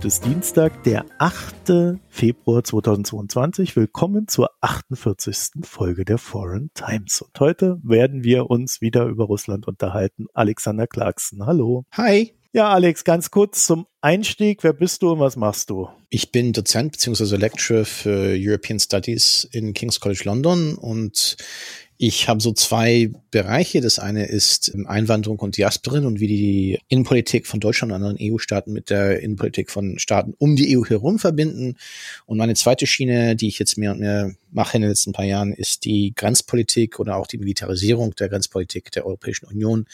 [0.00, 1.98] Heute ist Dienstag, der 8.
[2.08, 3.76] Februar 2022.
[3.76, 5.62] Willkommen zur 48.
[5.62, 7.20] Folge der Foreign Times.
[7.20, 10.24] Und heute werden wir uns wieder über Russland unterhalten.
[10.32, 11.84] Alexander Clarkson, hallo.
[11.92, 12.34] Hi.
[12.54, 14.64] Ja, Alex, ganz kurz zum Einstieg.
[14.64, 15.90] Wer bist du und was machst du?
[16.08, 17.36] Ich bin Dozent bzw.
[17.36, 21.36] Lecturer für European Studies in King's College London und
[22.02, 23.82] ich habe so zwei Bereiche.
[23.82, 28.72] Das eine ist Einwanderung und Diasporin und wie die Innenpolitik von Deutschland und anderen EU-Staaten
[28.72, 31.76] mit der Innenpolitik von Staaten um die EU herum verbinden.
[32.24, 35.26] Und meine zweite Schiene, die ich jetzt mehr und mehr mache in den letzten paar
[35.26, 39.84] Jahren, ist die Grenzpolitik oder auch die Militarisierung der Grenzpolitik der Europäischen Union.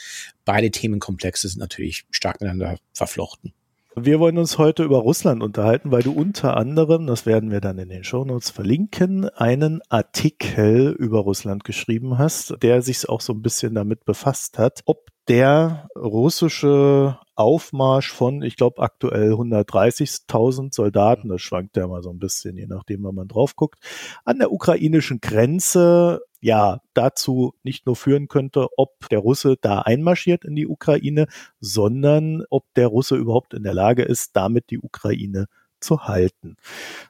[0.44, 3.52] Beide Themenkomplexe sind natürlich stark miteinander verflochten.
[3.98, 7.78] Wir wollen uns heute über Russland unterhalten, weil du unter anderem, das werden wir dann
[7.78, 13.40] in den Shownotes verlinken, einen Artikel über Russland geschrieben hast, der sich auch so ein
[13.40, 21.42] bisschen damit befasst hat, ob der russische Aufmarsch von, ich glaube, aktuell 130.000 Soldaten, das
[21.42, 23.78] schwankt ja mal so ein bisschen, je nachdem, wann man drauf guckt,
[24.24, 30.44] an der ukrainischen Grenze ja dazu nicht nur führen könnte, ob der Russe da einmarschiert
[30.44, 31.26] in die Ukraine,
[31.60, 35.46] sondern ob der Russe überhaupt in der Lage ist, damit die Ukraine
[35.80, 36.56] zu halten.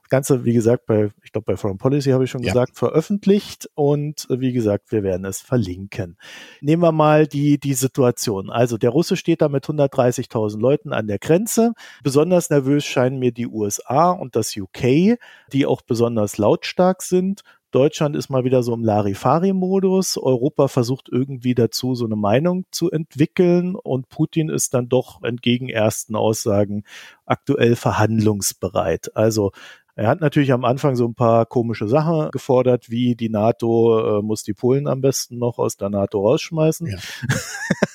[0.03, 2.53] Das Ganze, wie gesagt, bei, ich glaube, bei Foreign Policy habe ich schon ja.
[2.53, 6.17] gesagt, veröffentlicht und wie gesagt, wir werden es verlinken.
[6.61, 8.50] Nehmen wir mal die, die Situation.
[8.50, 11.73] Also der Russe steht da mit 130.000 Leuten an der Grenze.
[12.03, 15.19] Besonders nervös scheinen mir die USA und das UK,
[15.53, 17.42] die auch besonders lautstark sind
[17.77, 20.17] Deutschland ist mal wieder so im Larifari-Modus.
[20.17, 25.69] Europa versucht irgendwie dazu, so eine Meinung zu entwickeln und Putin ist dann doch entgegen
[25.69, 26.85] ersten Aussagen
[27.27, 29.15] aktuell verhandlungsbereit.
[29.15, 29.53] Also
[29.96, 34.23] er hat natürlich am Anfang so ein paar komische Sachen gefordert, wie die NATO äh,
[34.23, 36.86] muss die Polen am besten noch aus der NATO rausschmeißen.
[36.86, 36.98] Ja.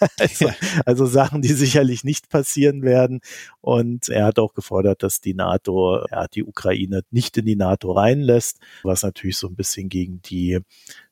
[0.19, 0.55] also, ja.
[0.85, 3.21] also, Sachen, die sicherlich nicht passieren werden.
[3.61, 7.91] Und er hat auch gefordert, dass die NATO ja, die Ukraine nicht in die NATO
[7.91, 10.59] reinlässt, was natürlich so ein bisschen gegen die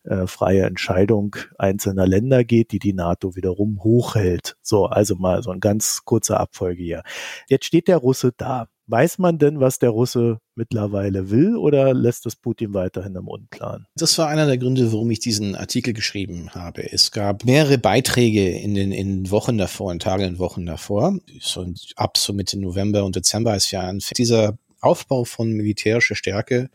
[0.05, 4.57] äh, freie Entscheidung einzelner Länder geht, die die NATO wiederum hochhält.
[4.63, 7.03] So, also mal so ein ganz kurzer Abfolge hier.
[7.47, 8.69] Jetzt steht der Russe da.
[8.91, 13.85] Weiß man denn, was der Russe mittlerweile will oder lässt es Putin weiterhin im Unklaren?
[13.95, 16.91] Das war einer der Gründe, warum ich diesen Artikel geschrieben habe.
[16.91, 21.67] Es gab mehrere Beiträge in den in Wochen davor, in Tagen und Wochen davor, so
[21.97, 24.17] ab so Mitte November und Dezember, als wir anfängt.
[24.17, 26.71] Dieser Aufbau von militärischer Stärke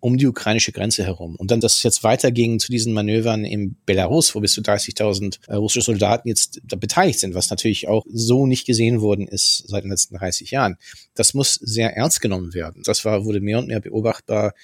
[0.00, 1.36] um die ukrainische Grenze herum.
[1.36, 5.38] Und dann, dass es jetzt weiterging zu diesen Manövern in Belarus, wo bis zu 30.000
[5.48, 9.64] äh, russische Soldaten jetzt da beteiligt sind, was natürlich auch so nicht gesehen worden ist
[9.66, 10.76] seit den letzten 30 Jahren.
[11.14, 12.82] Das muss sehr ernst genommen werden.
[12.84, 14.54] Das war, wurde mehr und mehr beobachtbar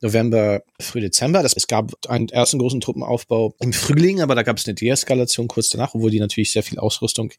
[0.00, 1.42] November, früh Dezember.
[1.42, 5.46] Das, es gab einen ersten großen Truppenaufbau im Frühling, aber da gab es eine Deeskalation
[5.46, 7.32] kurz danach, obwohl die natürlich sehr viel Ausrüstung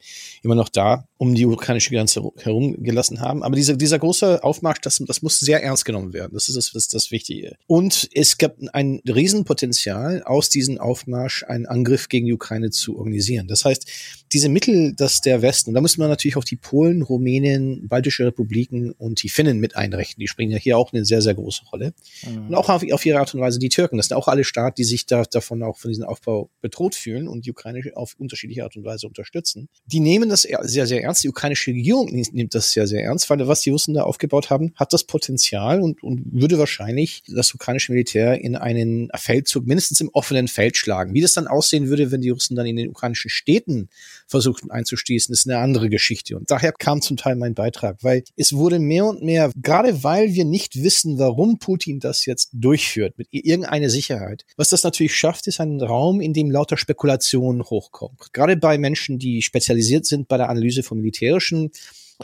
[0.43, 3.43] immer noch da um die ukrainische Grenze herum gelassen haben.
[3.43, 6.33] Aber dieser, dieser große Aufmarsch, das, das muss sehr ernst genommen werden.
[6.33, 7.55] Das ist das, das, das Wichtige.
[7.67, 13.47] Und es gab ein Riesenpotenzial, aus diesem Aufmarsch einen Angriff gegen die Ukraine zu organisieren.
[13.47, 13.87] Das heißt,
[14.33, 18.25] diese Mittel, dass der Westen, und da muss man natürlich auch die Polen, Rumänen, baltische
[18.25, 20.21] Republiken und die Finnen mit einrechnen.
[20.21, 21.93] Die springen ja hier auch eine sehr, sehr große Rolle.
[22.25, 23.95] Mhm und auch auf, auf, ihre Art und Weise die Türken.
[23.95, 27.29] Das sind auch alle Staaten, die sich da, davon auch von diesem Aufbau bedroht fühlen
[27.29, 29.69] und die Ukraine auf unterschiedliche Art und Weise unterstützen.
[29.85, 31.23] Die nehmen das sehr, sehr ernst.
[31.23, 34.73] Die ukrainische Regierung nimmt das sehr, sehr ernst, weil was die Russen da aufgebaut haben,
[34.75, 40.09] hat das Potenzial und, und würde wahrscheinlich das ukrainische Militär in einen Feldzug mindestens im
[40.09, 41.13] offenen Feld schlagen.
[41.13, 43.87] Wie das dann aussehen würde, wenn die Russen dann in den ukrainischen Städten
[44.27, 46.35] versuchten einzuschließen, ist eine andere Geschichte.
[46.35, 50.33] Und daher kam zum Teil mein Beitrag, weil es wurde mehr und mehr, gerade weil
[50.33, 54.45] wir nicht wissen, warum Putin das jetzt durchführt, mit irgendeiner Sicherheit.
[54.57, 58.17] Was das natürlich schafft, ist ein Raum, in dem lauter Spekulationen hochkommen.
[58.33, 61.71] Gerade bei Menschen, die spezialisiert sind bei der Analyse von militärischen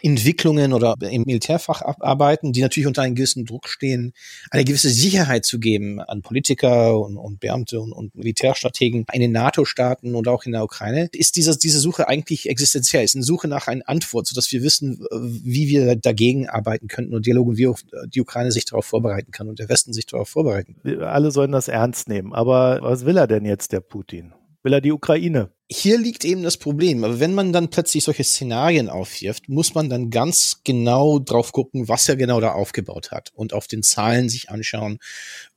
[0.02, 4.14] Entwicklungen oder im Militärfach arbeiten, die natürlich unter einem gewissen Druck stehen,
[4.52, 9.32] eine gewisse Sicherheit zu geben an Politiker und, und Beamte und, und, Militärstrategen in den
[9.32, 13.04] NATO-Staaten und auch in der Ukraine, ist diese, diese Suche eigentlich existenziell.
[13.04, 17.26] Ist eine Suche nach einer Antwort, sodass wir wissen, wie wir dagegen arbeiten könnten und
[17.26, 20.76] Dialogen, wie auch die Ukraine sich darauf vorbereiten kann und der Westen sich darauf vorbereiten.
[21.02, 22.34] Alle sollen das ernst nehmen.
[22.34, 24.34] Aber was will er denn jetzt, der Putin?
[24.64, 25.52] Will er die Ukraine?
[25.69, 27.04] Hier liegt eben das Problem.
[27.04, 31.90] Aber wenn man dann plötzlich solche Szenarien aufwirft, muss man dann ganz genau drauf gucken,
[31.90, 35.00] was er genau da aufgebaut hat und auf den Zahlen sich anschauen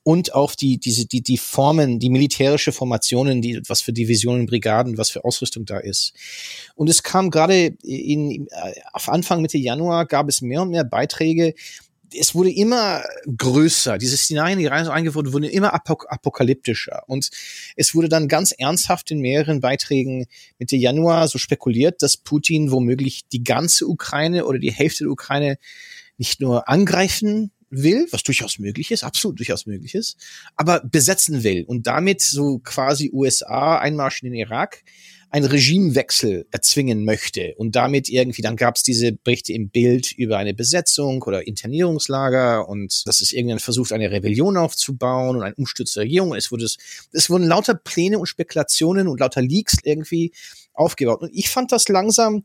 [0.03, 4.99] und auf die, diese, die, die Formen, die militärische Formationen, die, was für Divisionen, Brigaden,
[4.99, 6.13] was für Ausrüstung da ist.
[6.75, 8.49] Und es kam gerade in,
[8.93, 11.55] auf Anfang Mitte Januar gab es mehr und mehr Beiträge,
[12.15, 13.03] es wurde immer
[13.37, 13.99] größer.
[13.99, 17.03] Diese Szenarien, die rein so eingeführt wurden, immer apok apokalyptischer.
[17.07, 17.31] Und
[17.77, 20.27] es wurde dann ganz ernsthaft in mehreren Beiträgen
[20.59, 25.59] Mitte Januar so spekuliert, dass Putin womöglich die ganze Ukraine oder die Hälfte der Ukraine
[26.19, 30.17] nicht nur angreifen will, was durchaus möglich ist, absolut durchaus möglich ist,
[30.57, 34.83] aber besetzen will und damit so quasi USA Einmarsch in den Irak
[35.33, 40.39] ein Regimewechsel erzwingen möchte und damit irgendwie, dann gab es diese Berichte im Bild über
[40.39, 45.93] eine Besetzung oder Internierungslager und dass es irgendwann versucht, eine Rebellion aufzubauen und ein Umsturz
[45.95, 46.35] der Regierung.
[46.35, 50.33] Es wurde, es wurden lauter Pläne und Spekulationen und lauter Leaks irgendwie
[50.73, 51.21] aufgebaut.
[51.23, 52.43] Und ich fand das langsam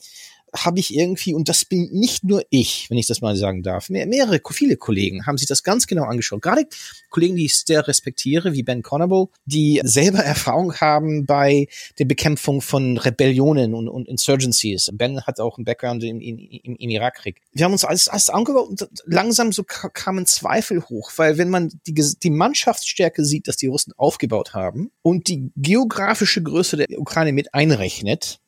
[0.56, 3.90] habe ich irgendwie, und das bin nicht nur ich, wenn ich das mal sagen darf,
[3.90, 6.42] mehr, mehrere, viele Kollegen haben sich das ganz genau angeschaut.
[6.42, 6.66] Gerade
[7.10, 11.68] Kollegen, die ich sehr respektiere, wie Ben Conable, die selber Erfahrung haben bei
[12.00, 14.90] der Bekämpfung von Rebellionen und, und Insurgencies.
[14.94, 17.42] Ben hat auch einen Background im, im, im Irakkrieg.
[17.52, 21.72] Wir haben uns alles, alles angeguckt und langsam so kamen Zweifel hoch, weil wenn man
[21.88, 27.34] die, die Mannschaftsstärke sieht, dass die Russen aufgebaut haben und die geografische Größe der Ukraine
[27.34, 28.40] mit einrechnet,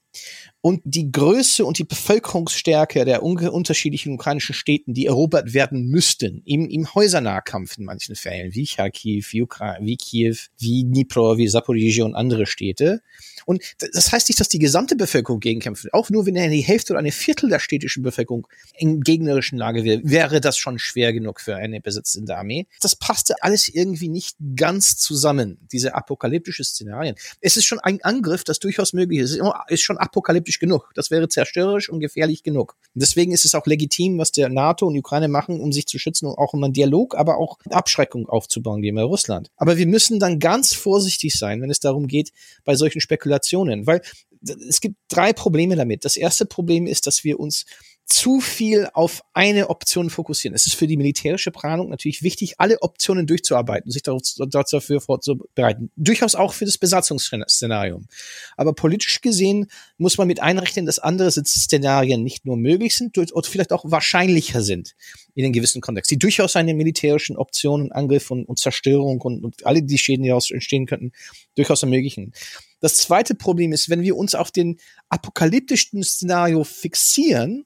[0.62, 6.68] und die Größe und die Bevölkerungsstärke der unterschiedlichen ukrainischen Städten, die erobert werden müssten, im,
[6.68, 12.45] im Häusernahkampf in manchen Fällen, wie Kharkiv, wie, Kiew, wie Dnipro, wie Zaporizhia und andere
[12.48, 13.01] Städte.
[13.45, 15.94] Und das heißt nicht, dass die gesamte Bevölkerung gegenkämpft.
[15.94, 20.01] Auch nur wenn die Hälfte oder eine Viertel der städtischen Bevölkerung in gegnerischen Lage wäre,
[20.03, 22.68] wäre das schon schwer genug für eine besitzende Armee.
[22.81, 27.15] Das passte alles irgendwie nicht ganz zusammen, diese apokalyptische Szenarien.
[27.39, 29.31] Es ist schon ein Angriff, das durchaus möglich ist.
[29.31, 30.92] Es ist schon apokalyptisch dramatisch genug.
[30.96, 32.76] Das wäre zerstörerisch und gefährlich genug.
[32.96, 35.86] Und deswegen ist es auch legitim, was der NATO und die Ukraine machen, um sich
[35.86, 39.50] zu schützen und auch um einen Dialog, aber auch Abschreckung aufzubauen gegenüber Russland.
[39.58, 42.32] Aber wir müssen dann ganz vorsichtig sein, wenn es darum geht,
[42.64, 44.02] bei solchen Spekulationen, weil
[44.70, 46.06] es gibt drei Probleme damit.
[46.06, 47.66] Das erste Problem ist, dass wir uns
[48.07, 50.56] zu viel auf eine Option fokussieren.
[50.56, 55.92] Es ist für die militärische Planung natürlich wichtig, alle Optionen durchzuarbeiten, sich dafür vorzubereiten.
[55.98, 58.01] Durchaus auch für das Besatzungsszenario.
[58.56, 59.68] Aber politisch gesehen
[59.98, 64.62] muss man mit einrechnen, dass andere Szenarien nicht nur möglich sind oder vielleicht auch wahrscheinlicher
[64.62, 64.95] sind
[65.36, 69.65] in einem gewissen Kontext, die durchaus eine militärischen Optionen, Angriff und, und Zerstörung und, und
[69.65, 71.12] alle die Schäden, die daraus entstehen könnten,
[71.56, 72.31] durchaus ermöglichen.
[72.80, 74.80] Das zweite Problem ist, wenn wir uns auf den
[75.10, 77.65] apokalyptischen Szenario fixieren,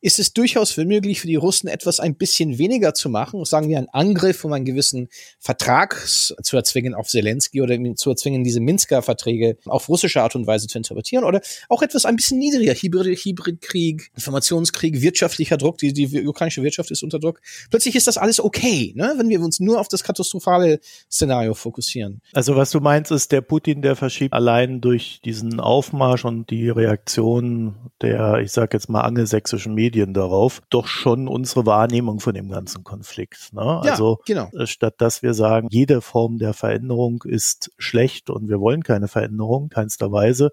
[0.00, 3.78] ist es durchaus möglich für die Russen etwas ein bisschen weniger zu machen, sagen wir
[3.78, 5.08] einen Angriff, um einen gewissen
[5.38, 10.46] Vertrag zu erzwingen auf Zelensky oder zu erzwingen, diese Minsker Verträge auf russische Art und
[10.46, 15.92] Weise zu interpretieren oder auch etwas ein bisschen niedriger, Hybrid, Hybridkrieg, Informationskrieg, wirtschaftlicher Druck, die,
[15.92, 17.40] die ukrainische Wirtschaft ist unter Druck.
[17.70, 19.14] Plötzlich ist das alles okay, ne?
[19.18, 20.80] wenn wir uns nur auf das katastrophale
[21.10, 22.20] Szenario fokussieren.
[22.32, 26.70] Also was du meinst, ist der Putin, der verschiebt allein durch diesen Aufmarsch und die
[26.70, 32.32] Reaktion der, ich sag jetzt mal, angelsächsischen Medien Medien darauf, doch schon unsere Wahrnehmung von
[32.32, 33.52] dem ganzen Konflikt.
[33.52, 33.60] Ne?
[33.60, 34.48] Ja, also genau.
[34.52, 39.08] Äh, statt dass wir sagen, jede Form der Veränderung ist schlecht und wir wollen keine
[39.08, 40.52] Veränderung, keinster Weise,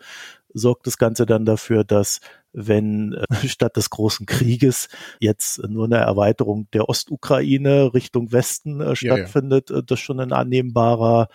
[0.51, 2.19] sorgt das Ganze dann dafür, dass
[2.51, 4.89] wenn äh, statt des großen Krieges
[5.19, 9.81] jetzt nur eine Erweiterung der Ostukraine Richtung Westen äh, stattfindet, ja, ja.
[9.83, 11.27] das schon ein annehmbarer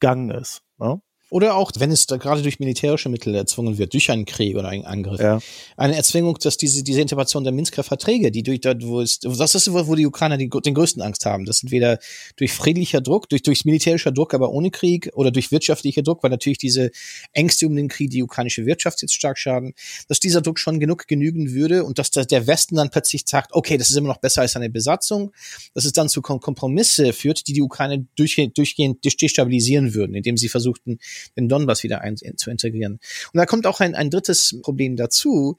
[0.00, 0.62] Gang ist.
[0.78, 1.02] Ne?
[1.32, 4.68] Oder auch, wenn es da gerade durch militärische Mittel erzwungen wird, durch einen Krieg oder
[4.68, 5.18] einen Angriff.
[5.18, 5.40] Ja.
[5.78, 9.72] Eine Erzwingung, dass diese, diese Intervention der Minsker Verträge, die durch wo es, das ist,
[9.72, 11.46] wo die Ukrainer die, den größten Angst haben.
[11.46, 11.98] Das sind weder
[12.36, 16.28] durch friedlicher Druck, durch, durch militärischer Druck, aber ohne Krieg oder durch wirtschaftlicher Druck, weil
[16.28, 16.90] natürlich diese
[17.32, 19.72] Ängste um den Krieg die ukrainische Wirtschaft jetzt stark schaden,
[20.08, 23.78] dass dieser Druck schon genug genügen würde und dass der Westen dann plötzlich sagt, okay,
[23.78, 25.32] das ist immer noch besser als eine Besatzung,
[25.72, 30.50] dass es dann zu Kompromisse führt, die die Ukraine durchgehend, durchgehend destabilisieren würden, indem sie
[30.50, 30.98] versuchten,
[31.36, 32.94] den Donbass wieder ein, zu integrieren.
[33.32, 35.56] Und da kommt auch ein, ein drittes Problem dazu,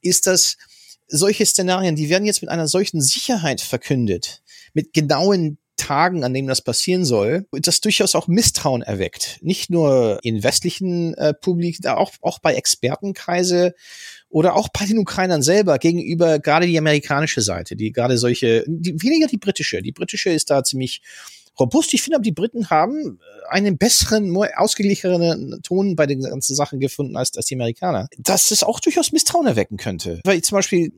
[0.00, 0.56] ist, dass
[1.08, 4.42] solche Szenarien, die werden jetzt mit einer solchen Sicherheit verkündet,
[4.74, 9.38] mit genauen Tagen, an denen das passieren soll, das durchaus auch Misstrauen erweckt.
[9.42, 13.74] Nicht nur in westlichen äh, Publik, auch, auch bei Expertenkreise
[14.28, 19.00] oder auch bei den Ukrainern selber gegenüber gerade die amerikanische Seite, die gerade solche, die,
[19.02, 19.82] weniger die britische.
[19.82, 21.02] Die britische ist da ziemlich
[21.58, 21.94] robust.
[21.94, 27.16] Ich finde, die Briten haben äh, einen besseren, ausgeglicheneren Ton bei den ganzen Sachen gefunden
[27.16, 28.08] als, als die Amerikaner.
[28.18, 30.20] Dass es auch durchaus Misstrauen erwecken könnte.
[30.24, 30.92] Weil zum Beispiel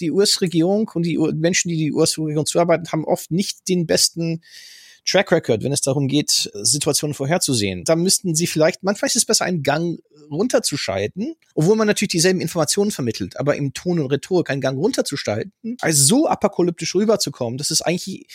[0.00, 4.42] die US-Regierung und die Menschen, die die US-Regierung zuarbeiten, haben oft nicht den besten
[5.08, 7.84] Track Record, wenn es darum geht, Situationen vorherzusehen.
[7.84, 10.00] Da müssten sie vielleicht, manchmal ist es besser, einen Gang
[10.30, 15.78] runterzuschalten, obwohl man natürlich dieselben Informationen vermittelt, aber im Ton und Rhetorik einen Gang runterzuschalten,
[15.80, 18.26] als so apokalyptisch rüberzukommen, dass es eigentlich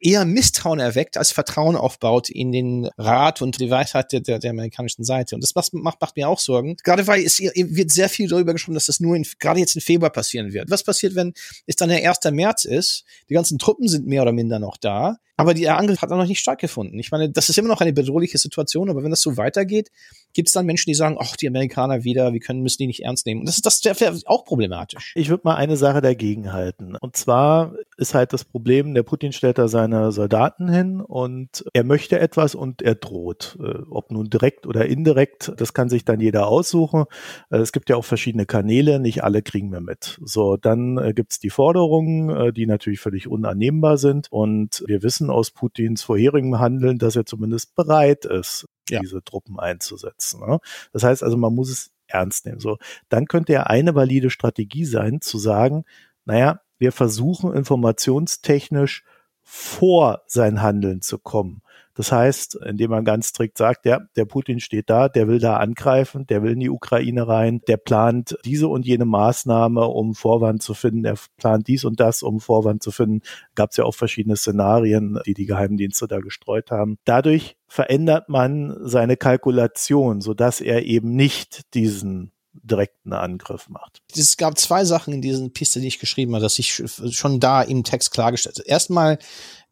[0.00, 4.50] eher Misstrauen erweckt, als Vertrauen aufbaut in den Rat und die Weisheit der, der, der
[4.50, 5.34] amerikanischen Seite.
[5.34, 6.76] Und das macht, macht, macht mir auch Sorgen.
[6.84, 9.82] Gerade weil es wird sehr viel darüber gesprochen, dass das nur in, gerade jetzt im
[9.82, 10.70] Februar passieren wird.
[10.70, 11.34] Was passiert, wenn
[11.66, 12.18] es dann der 1.
[12.30, 13.04] März ist?
[13.28, 15.18] Die ganzen Truppen sind mehr oder minder noch da.
[15.38, 16.98] Aber der Angriff hat noch nicht stattgefunden.
[16.98, 19.92] Ich meine, das ist immer noch eine bedrohliche Situation, aber wenn das so weitergeht,
[20.34, 23.04] gibt es dann Menschen, die sagen, ach, die Amerikaner wieder, wir können, müssen die nicht
[23.04, 23.40] ernst nehmen.
[23.40, 25.12] Und das ist das wäre auch problematisch.
[25.14, 26.96] Ich würde mal eine Sache dagegen halten.
[26.96, 31.84] Und zwar ist halt das Problem, der Putin stellt da seine Soldaten hin und er
[31.84, 33.58] möchte etwas und er droht.
[33.60, 37.04] Äh, ob nun direkt oder indirekt, das kann sich dann jeder aussuchen.
[37.50, 40.18] Äh, es gibt ja auch verschiedene Kanäle, nicht alle kriegen wir mit.
[40.24, 44.26] So, dann äh, gibt's die Forderungen, die natürlich völlig unannehmbar sind.
[44.30, 49.00] Und wir wissen aus Putins vorherigem Handeln, dass er zumindest bereit ist, ja.
[49.00, 50.40] diese Truppen einzusetzen.
[50.40, 50.58] Ne?
[50.92, 52.60] Das heißt also, man muss es ernst nehmen.
[52.60, 55.84] So, dann könnte ja eine valide Strategie sein, zu sagen,
[56.24, 59.04] naja, wir versuchen informationstechnisch
[59.42, 61.62] vor sein Handeln zu kommen.
[61.98, 65.56] Das heißt, indem man ganz strikt sagt, ja, der Putin steht da, der will da
[65.56, 70.62] angreifen, der will in die Ukraine rein, der plant diese und jene Maßnahme, um Vorwand
[70.62, 73.22] zu finden, der plant dies und das, um Vorwand zu finden.
[73.56, 76.98] Gab es ja auch verschiedene Szenarien, die die Geheimdienste da gestreut haben.
[77.04, 82.30] Dadurch verändert man seine Kalkulation, sodass er eben nicht diesen
[82.62, 84.02] direkten Angriff macht.
[84.14, 87.62] Es gab zwei Sachen in diesen Piste, die ich geschrieben habe, dass ich schon da
[87.62, 88.68] im Text klargestellt habe.
[88.68, 89.18] Erstmal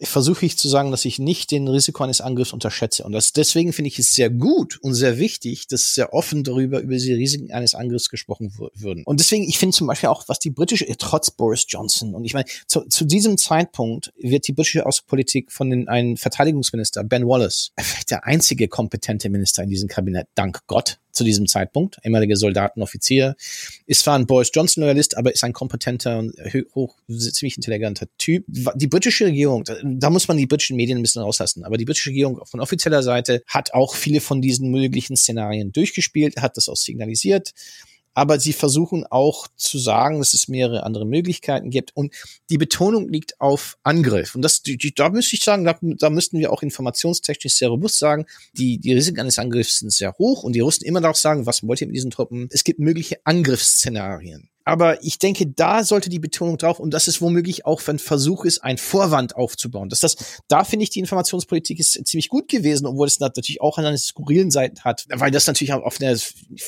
[0.01, 3.05] versuche ich zu sagen, dass ich nicht den Risiko eines Angriffs unterschätze.
[3.05, 6.81] Und das, deswegen finde ich es sehr gut und sehr wichtig, dass sehr offen darüber,
[6.81, 9.05] über die Risiken eines Angriffs gesprochen würden.
[9.05, 12.35] Und deswegen, ich finde zum Beispiel auch, was die britische, trotz Boris Johnson, und ich
[12.35, 17.73] meine, zu, zu diesem Zeitpunkt wird die britische Außenpolitik von den, einem Verteidigungsminister, Ben Wallace,
[18.11, 23.37] der einzige kompetente Minister in diesem Kabinett, dank Gott, zu diesem Zeitpunkt, ehemaliger Soldatenoffizier,
[23.87, 26.35] ist zwar ein Boris Johnson Loyalist, aber ist ein kompetenter und
[26.75, 28.45] hoch, ziemlich intelligenter Typ.
[28.47, 29.65] Die britische Regierung,
[29.99, 31.65] da muss man die britischen Medien ein bisschen rauslassen.
[31.65, 36.37] Aber die britische Regierung von offizieller Seite hat auch viele von diesen möglichen Szenarien durchgespielt,
[36.41, 37.53] hat das auch signalisiert
[38.17, 41.95] aber sie versuchen auch zu sagen, dass es mehrere andere Möglichkeiten gibt.
[41.95, 42.15] Und
[42.49, 44.35] die Betonung liegt auf Angriff.
[44.35, 47.99] Und das, die, da müsste ich sagen, da, da müssten wir auch informationstechnisch sehr robust
[47.99, 48.25] sagen,
[48.55, 51.63] die, die Risiken eines Angriffs sind sehr hoch und die Russen immer noch sagen, was
[51.63, 52.49] wollt ihr mit diesen Truppen?
[52.51, 54.49] Es gibt mögliche Angriffsszenarien.
[54.67, 58.45] Aber ich denke, da sollte die Betonung drauf und das ist womöglich auch, wenn Versuch
[58.45, 59.89] ist, ein Vorwand aufzubauen.
[59.89, 60.17] Das, das,
[60.49, 63.97] da finde ich, die Informationspolitik ist ziemlich gut gewesen, obwohl es natürlich auch an einer
[63.97, 66.19] skurrilen Seite hat, weil das natürlich auf eine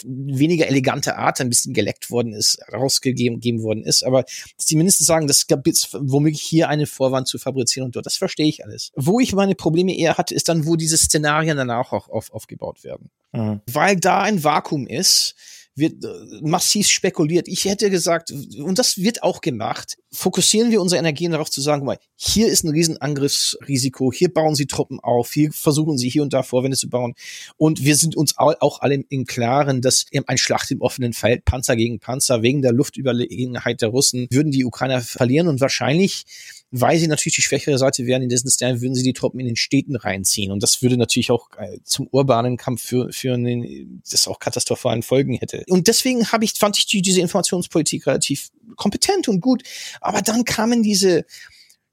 [0.05, 4.05] weniger elegante Art ein bisschen geleckt worden ist, rausgegeben worden ist.
[4.05, 7.97] Aber dass die mindestens sagen, das gab jetzt womöglich hier eine Vorwand zu fabrizieren und
[7.97, 8.93] dort, das verstehe ich alles.
[8.95, 12.85] Wo ich meine Probleme eher hatte, ist dann, wo diese Szenarien danach auch auf, aufgebaut
[12.85, 13.11] werden.
[13.33, 13.61] Mhm.
[13.67, 15.35] Weil da ein Vakuum ist,
[15.79, 16.09] wird äh,
[16.43, 17.49] massiv spekuliert.
[17.49, 21.85] Ich hätte gesagt, und das wird auch gemacht, fokussieren wir unsere Energien darauf zu sagen,
[21.85, 26.33] mal, hier ist ein Riesenangriffsrisiko, hier bauen sie Truppen auf, hier versuchen sie hier und
[26.33, 27.15] da Vorwände zu bauen.
[27.57, 31.77] Und wir sind uns auch alle im Klaren, dass ein Schlacht im offenen Feld, Panzer
[31.77, 36.25] gegen Panzer, wegen der Luftüberlegenheit der Russen, würden die Ukrainer verlieren und wahrscheinlich
[36.71, 39.47] weil sie natürlich die schwächere Seite wären, in dessen Stern würden sie die Truppen in
[39.47, 40.53] den Städten reinziehen.
[40.53, 45.35] Und das würde natürlich auch äh, zum urbanen Kampf für, führen, das auch katastrophalen Folgen
[45.35, 45.65] hätte.
[45.69, 49.63] Und deswegen habe ich, fand ich die, diese Informationspolitik relativ kompetent und gut.
[50.01, 51.25] Aber dann kamen diese,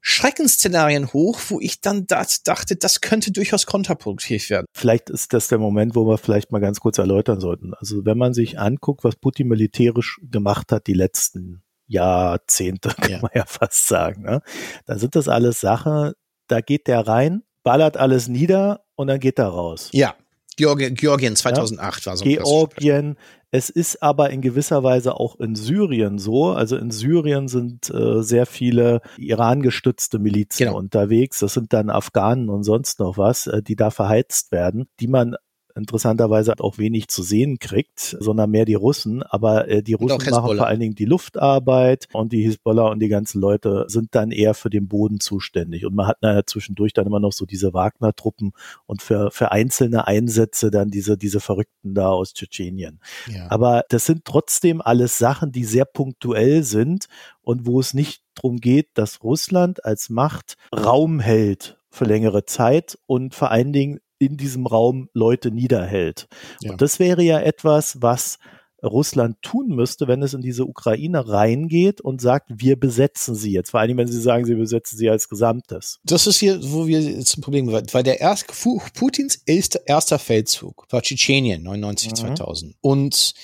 [0.08, 4.66] Schreckensszenarien hoch, wo ich dann das dachte, das könnte durchaus kontraproduktiv werden.
[4.72, 7.74] Vielleicht ist das der Moment, wo wir vielleicht mal ganz kurz erläutern sollten.
[7.74, 13.18] Also wenn man sich anguckt, was Putin militärisch gemacht hat die letzten Jahrzehnte, kann ja.
[13.20, 14.22] man ja fast sagen.
[14.22, 14.42] Ne?
[14.86, 16.12] Da sind das alles Sachen,
[16.48, 19.90] da geht der rein, ballert alles nieder und dann geht er raus.
[19.92, 20.14] Ja.
[20.56, 22.10] Georgien, Georgien 2008 ja?
[22.10, 23.16] war so ein Georgien.
[23.50, 26.46] Es ist aber in gewisser Weise auch in Syrien so.
[26.46, 30.78] Also in Syrien sind äh, sehr viele Iran-gestützte Milizen genau.
[30.78, 31.40] unterwegs.
[31.40, 35.36] Das sind dann Afghanen und sonst noch was, äh, die da verheizt werden, die man
[35.76, 39.22] interessanterweise auch wenig zu sehen kriegt, sondern mehr die Russen.
[39.22, 43.08] Aber äh, die Russen machen vor allen Dingen die Luftarbeit und die Hisbollah und die
[43.08, 45.84] ganzen Leute sind dann eher für den Boden zuständig.
[45.84, 48.52] Und man hat naja zwischendurch dann immer noch so diese Wagner-Truppen
[48.86, 53.00] und für, für einzelne Einsätze dann diese, diese Verrückten da aus Tschetschenien.
[53.28, 53.50] Ja.
[53.50, 57.06] Aber das sind trotzdem alles Sachen, die sehr punktuell sind
[57.42, 62.98] und wo es nicht darum geht, dass Russland als Macht Raum hält für längere Zeit
[63.06, 66.28] und vor allen Dingen in diesem Raum Leute niederhält.
[66.60, 66.72] Ja.
[66.72, 68.38] Und das wäre ja etwas, was
[68.82, 73.70] Russland tun müsste, wenn es in diese Ukraine reingeht und sagt, wir besetzen sie jetzt.
[73.70, 75.98] Vor allem, wenn sie sagen, sie besetzen sie als Gesamtes.
[76.04, 78.46] Das ist hier, wo wir zum Problem sind, weil der erst,
[78.94, 82.16] Putins erster Feldzug war Tschetschenien 99, mhm.
[82.16, 82.76] 2000.
[82.80, 83.34] Und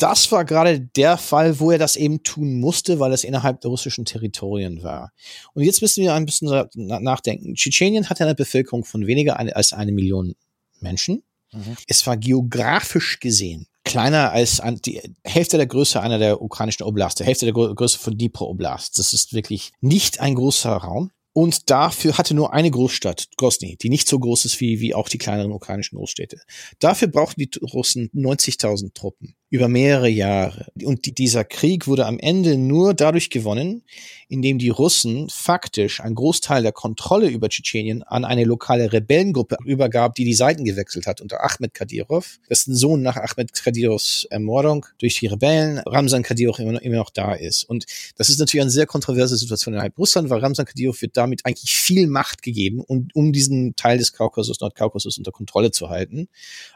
[0.00, 3.70] das war gerade der Fall, wo er das eben tun musste, weil es innerhalb der
[3.70, 5.12] russischen Territorien war.
[5.54, 7.54] Und jetzt müssen wir ein bisschen nachdenken.
[7.54, 10.34] Tschetschenien hat eine Bevölkerung von weniger als eine Million
[10.80, 11.22] Menschen.
[11.52, 11.76] Mhm.
[11.86, 17.26] Es war geografisch gesehen kleiner als die Hälfte der Größe einer der ukrainischen Oblast, der
[17.26, 18.98] Hälfte der Größe von Dnipro Oblast.
[18.98, 21.10] Das ist wirklich nicht ein großer Raum.
[21.32, 25.08] und dafür hatte nur eine Großstadt, Grosny, die nicht so groß ist wie, wie auch
[25.08, 26.40] die kleineren ukrainischen Großstädte.
[26.78, 30.66] Dafür brauchten die Russen 90.000 Truppen über mehrere Jahre.
[30.84, 33.82] Und die, dieser Krieg wurde am Ende nur dadurch gewonnen,
[34.28, 40.14] indem die Russen faktisch einen Großteil der Kontrolle über Tschetschenien an eine lokale Rebellengruppe übergab,
[40.14, 45.18] die die Seiten gewechselt hat unter Ahmed Kadyrov, dessen Sohn nach Ahmed Kadyrovs Ermordung durch
[45.18, 47.64] die Rebellen Ramsan Kadyrov immer, immer noch da ist.
[47.64, 51.44] Und das ist natürlich eine sehr kontroverse Situation innerhalb Russland, weil Ramsan Kadyrov wird damit
[51.44, 56.28] eigentlich viel Macht gegeben, um, um diesen Teil des Kaukasus, Nordkaukasus unter Kontrolle zu halten.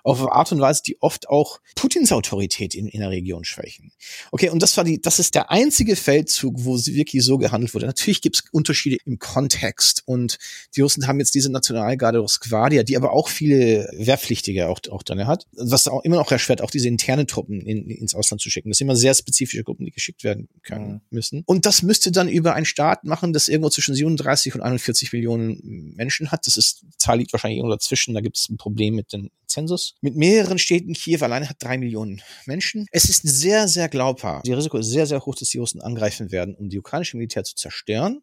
[0.03, 3.93] Auf Art und Weise, die oft auch Putins Autorität in, in der Region schwächen.
[4.33, 7.75] Okay, und das war die, das ist der einzige Feldzug, wo sie wirklich so gehandelt
[7.75, 7.87] wurde.
[7.87, 10.39] Natürlich gibt es Unterschiede im Kontext und
[10.77, 15.27] die Russen haben jetzt diese Nationalgarde Rosgvardia, die aber auch viele Wehrpflichtige auch, auch drin
[15.27, 18.71] hat, was auch immer noch erschwert, auch diese interne Truppen in, ins Ausland zu schicken.
[18.71, 21.01] Das sind immer sehr spezifische Gruppen, die geschickt werden können mhm.
[21.11, 21.43] müssen.
[21.47, 25.95] Und das müsste dann über einen Staat machen, das irgendwo zwischen 37 und 41 Millionen
[25.97, 26.47] Menschen hat.
[26.47, 28.15] Das ist, die Zahl liegt wahrscheinlich irgendwo dazwischen.
[28.15, 29.95] Da gibt es ein Problem mit dem Zensus.
[30.01, 30.95] Mit mehreren Städten.
[30.95, 32.87] Kiew alleine hat drei Millionen Menschen.
[32.91, 34.47] Es ist sehr, sehr glaubhaft.
[34.47, 37.45] Die Risiko ist sehr, sehr hoch, dass die Russen angreifen werden, um die ukrainische Militär
[37.45, 38.23] zu zerstören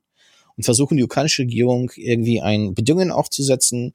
[0.57, 3.93] und versuchen, die ukrainische Regierung irgendwie ein Bedingungen aufzusetzen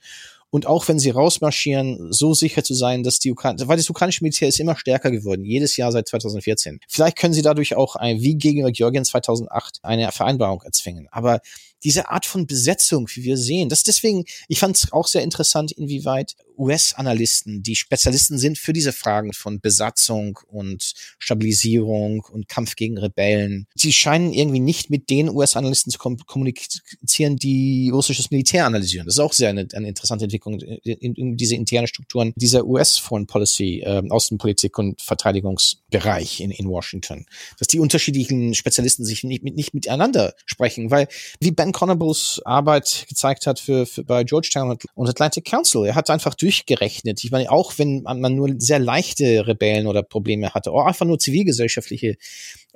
[0.50, 4.24] und auch wenn sie rausmarschieren, so sicher zu sein, dass die Ukraine, weil das ukrainische
[4.24, 6.80] Militär ist immer stärker geworden, jedes Jahr seit 2014.
[6.88, 11.08] Vielleicht können sie dadurch auch ein, wie gegen Georgien 2008 eine Vereinbarung erzwingen.
[11.10, 11.40] Aber
[11.84, 15.72] diese Art von Besetzung, wie wir sehen, das deswegen, ich fand es auch sehr interessant,
[15.72, 22.98] inwieweit US-Analysten, die Spezialisten sind für diese Fragen von Besatzung und Stabilisierung und Kampf gegen
[22.98, 29.06] Rebellen, die scheinen irgendwie nicht mit den US-Analysten zu kommunizieren, die russisches Militär analysieren.
[29.06, 33.26] Das ist auch sehr eine, eine interessante Entwicklung in, in diese internen Strukturen dieser US-Foreign
[33.26, 37.26] Policy, äh, Außenpolitik und Verteidigungsbereich in, in Washington.
[37.58, 41.08] Dass die unterschiedlichen Spezialisten sich nicht, mit, nicht miteinander sprechen, weil
[41.40, 45.84] wie Ben Conables Arbeit gezeigt hat für, für bei Georgetown und Atlantic Council.
[45.84, 47.24] Er hat einfach durchgerechnet.
[47.24, 51.18] Ich meine, auch wenn man nur sehr leichte Rebellen oder Probleme hatte, oder einfach nur
[51.18, 52.18] zivilgesellschaftliche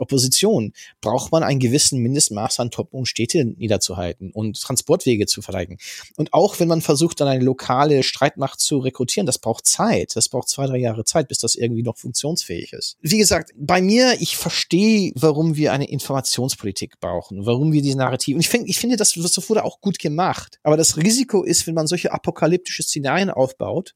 [0.01, 5.79] Opposition braucht man einen gewissen Mindestmaß an Truppen, um Städte niederzuhalten und Transportwege zu verteidigen.
[6.17, 10.17] Und auch wenn man versucht, dann eine lokale Streitmacht zu rekrutieren, das braucht Zeit.
[10.17, 12.97] Das braucht zwei, drei Jahre Zeit, bis das irgendwie noch funktionsfähig ist.
[13.01, 18.37] Wie gesagt, bei mir, ich verstehe, warum wir eine Informationspolitik brauchen, warum wir diese Narrative.
[18.37, 20.59] Und ich, find, ich finde, das, das wurde auch gut gemacht.
[20.63, 23.95] Aber das Risiko ist, wenn man solche apokalyptische Szenarien aufbaut,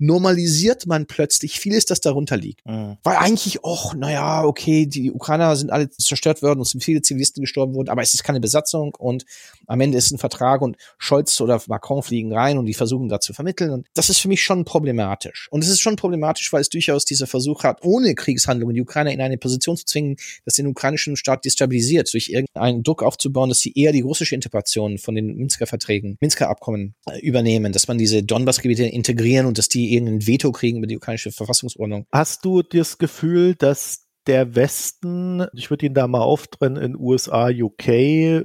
[0.00, 2.66] normalisiert man plötzlich vieles, das darunter liegt.
[2.66, 2.96] Mhm.
[3.02, 7.42] Weil eigentlich, och, naja, okay, die Ukrainer sind alle zerstört worden und sind viele Zivilisten
[7.42, 9.24] gestorben worden, aber es ist keine Besatzung und
[9.66, 13.20] am Ende ist ein Vertrag und Scholz oder Macron fliegen rein und die versuchen da
[13.20, 13.70] zu vermitteln.
[13.70, 15.48] Und das ist für mich schon problematisch.
[15.50, 19.12] Und es ist schon problematisch, weil es durchaus dieser Versuch hat, ohne Kriegshandlungen die Ukrainer
[19.12, 23.60] in eine Position zu zwingen, dass den ukrainischen Staat destabilisiert, durch irgendeinen Druck aufzubauen, dass
[23.60, 27.98] sie eher die russische Interpretation von den Minsker Verträgen, Minsker Abkommen äh, übernehmen, dass man
[27.98, 32.06] diese Donbass-Gebiete integrieren und dass die irgendein Veto kriegen über die ukrainische Verfassungsordnung.
[32.12, 37.48] Hast du das Gefühl, dass der Westen, ich würde ihn da mal auftrennen in USA,
[37.48, 38.44] UK äh,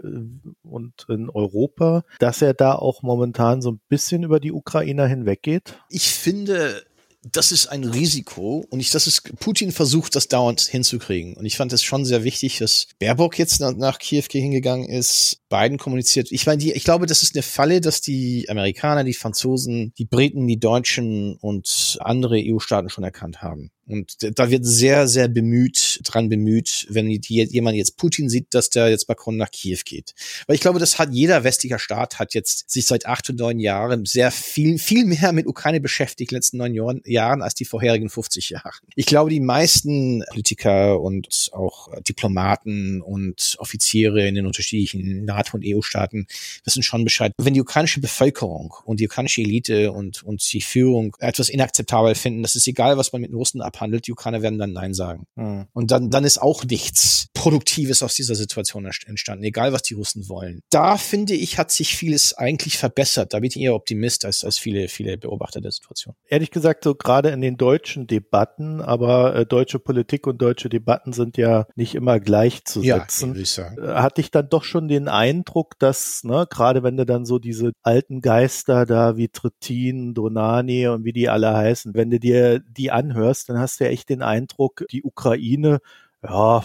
[0.63, 5.79] und in Europa, dass er da auch momentan so ein bisschen über die Ukrainer hinweggeht?
[5.89, 6.83] Ich finde,
[7.31, 11.35] das ist ein Risiko und ich, das ist, Putin versucht das dauernd hinzukriegen.
[11.35, 15.39] Und ich fand es schon sehr wichtig, dass Baerbock jetzt nach, nach Kiew hingegangen ist,
[15.49, 16.31] Biden kommuniziert.
[16.31, 20.05] Ich meine, die, ich glaube, das ist eine Falle, dass die Amerikaner, die Franzosen, die
[20.05, 23.71] Briten, die Deutschen und andere EU-Staaten schon erkannt haben.
[23.87, 28.89] Und da wird sehr, sehr bemüht, dran bemüht, wenn jemand jetzt Putin sieht, dass der
[28.89, 30.13] jetzt Macron nach Kiew geht.
[30.47, 33.59] Weil ich glaube, das hat jeder westlicher Staat hat jetzt sich seit acht und neun
[33.59, 37.65] Jahren sehr viel, viel mehr mit Ukraine beschäftigt, in den letzten neun Jahren, als die
[37.65, 38.71] vorherigen 50 Jahre.
[38.95, 45.63] Ich glaube, die meisten Politiker und auch Diplomaten und Offiziere in den unterschiedlichen NATO- und
[45.65, 46.27] EU-Staaten
[46.63, 47.33] wissen schon Bescheid.
[47.37, 52.41] Wenn die ukrainische Bevölkerung und die ukrainische Elite und, und die Führung etwas inakzeptabel finden,
[52.41, 55.27] das ist egal, was man mit den Russen abhandelt, die Ukrainer werden dann Nein sagen.
[55.35, 55.67] Mhm.
[55.73, 60.27] Und dann, dann ist auch nichts Produktives aus dieser Situation entstanden, egal was die Russen
[60.29, 60.61] wollen.
[60.69, 63.33] Da finde ich, hat sich vieles eigentlich verbessert.
[63.33, 66.15] Da bin ich eher Optimist als, als viele, viele Beobachter der Situation.
[66.27, 71.13] Ehrlich gesagt, so gerade in den deutschen Debatten, aber äh, deutsche Politik und deutsche Debatten
[71.13, 73.35] sind ja nicht immer gleichzusetzen.
[73.35, 77.25] Ja, äh, hatte ich dann doch schon den Eindruck, dass, ne, gerade wenn du dann
[77.25, 82.19] so diese alten Geister da wie Trittin, Donani und wie die alle heißen, wenn du
[82.19, 85.79] dir die anhörst, dann hast du ja echt den Eindruck, die Ukraine,
[86.23, 86.63] ja,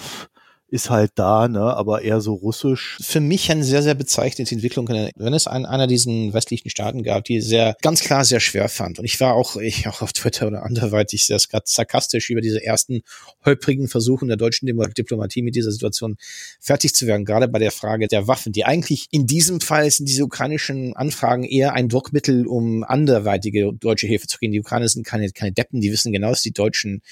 [0.71, 2.99] ist halt da, ne, aber eher so russisch.
[3.01, 7.25] Für mich eine sehr, sehr bezeichnete Entwicklung, wenn es einen, einer diesen westlichen Staaten gab,
[7.25, 8.99] die sehr, ganz klar sehr schwer fand.
[8.99, 13.03] Und ich war auch, ich auch auf Twitter oder anderweitig sehr sarkastisch über diese ersten
[13.45, 16.17] holprigen Versuche der deutschen Diplomatie mit dieser Situation
[16.61, 20.09] fertig zu werden, gerade bei der Frage der Waffen, die eigentlich in diesem Fall sind
[20.09, 24.53] diese ukrainischen Anfragen eher ein Druckmittel, um anderweitige deutsche Hilfe zu gehen.
[24.53, 27.03] Die Ukrainer sind keine, keine Deppen, die wissen genau, dass die Deutschen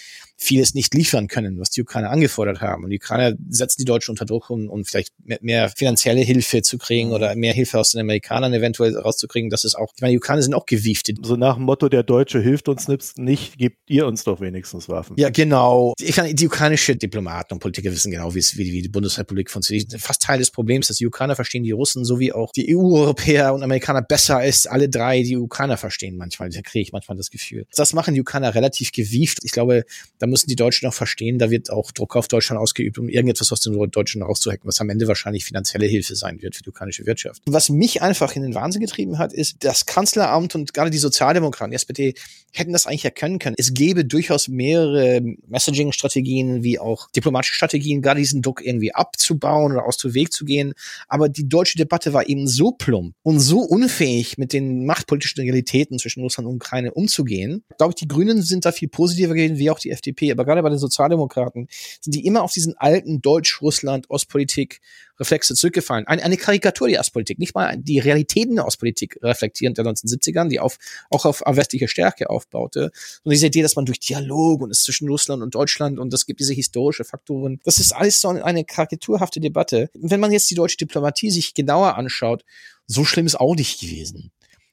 [0.41, 2.85] vieles nicht liefern können, was die Ukrainer angefordert haben.
[2.85, 6.63] Und die Ukrainer setzen die Deutschen unter Druck, um, um vielleicht mehr, mehr finanzielle Hilfe
[6.63, 9.51] zu kriegen oder mehr Hilfe aus den Amerikanern eventuell rauszukriegen.
[9.51, 11.15] Das ist auch, ich meine, die Ukrainer sind auch gewiefte.
[11.23, 15.17] So nach dem Motto, der Deutsche hilft uns nicht, gebt ihr uns doch wenigstens Waffen.
[15.19, 15.93] Ja, genau.
[15.99, 19.51] Ich meine, die ukrainische Diplomaten und Politiker wissen genau, wie, es, wie, wie die Bundesrepublik
[19.51, 19.93] funktioniert.
[20.01, 23.65] Fast Teil des Problems, dass die Ukrainer verstehen die Russen sowie auch die EU-Europäer und
[23.65, 26.51] Amerikaner besser als alle drei die Ukrainer verstehen manchmal.
[26.51, 27.67] Da kriege ich manchmal das Gefühl.
[27.75, 29.39] Das machen die Ukrainer relativ gewieft.
[29.43, 29.85] Ich glaube,
[30.19, 33.53] da müssen die Deutschen auch verstehen, da wird auch Druck auf Deutschland ausgeübt, um irgendetwas
[33.53, 37.07] aus den Deutschen rauszuhacken, was am Ende wahrscheinlich finanzielle Hilfe sein wird für die ukrainische
[37.07, 37.43] Wirtschaft.
[37.47, 41.71] Was mich einfach in den Wahnsinn getrieben hat, ist, das Kanzleramt und gerade die Sozialdemokraten,
[41.71, 42.15] die SPD,
[42.53, 43.57] hätten das eigentlich erkennen können.
[43.59, 49.87] Es gäbe durchaus mehrere Messaging-Strategien wie auch diplomatische Strategien, gerade diesen Druck irgendwie abzubauen oder
[49.87, 50.73] aus dem Weg zu gehen.
[51.09, 55.99] Aber die deutsche Debatte war eben so plump und so unfähig, mit den machtpolitischen Realitäten
[55.99, 57.65] zwischen Russland und Ukraine umzugehen.
[57.71, 60.18] Ich glaube, die Grünen sind da viel positiver gewesen, wie auch die FDP.
[60.33, 61.69] Aber gerade bei den Sozialdemokraten
[62.01, 64.81] sind die immer auf diesen alten Deutsch-Russland-Ostpolitik
[65.21, 66.07] Reflexe zurückgefallen.
[66.07, 70.61] Eine, eine Karikatur der Ostpolitik, nicht mal die Realitäten der Ostpolitik reflektierend der 1970ern, die
[70.61, 70.79] auf,
[71.11, 72.91] auch auf westliche Stärke aufbaute.
[73.25, 76.27] Und diese Idee, dass man durch Dialog und es zwischen Russland und Deutschland und es
[76.27, 79.91] gibt diese historische Faktoren, das ist alles so eine karikaturhafte Debatte.
[79.95, 82.45] Wenn man jetzt die deutsche Diplomatie sich genauer anschaut,
[82.87, 84.31] so schlimm ist auch nicht gewesen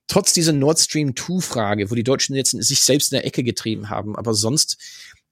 [0.08, 3.44] trotz dieser Nord Stream 2 Frage, wo die Deutschen jetzt sich selbst in der Ecke
[3.44, 4.78] getrieben haben, aber sonst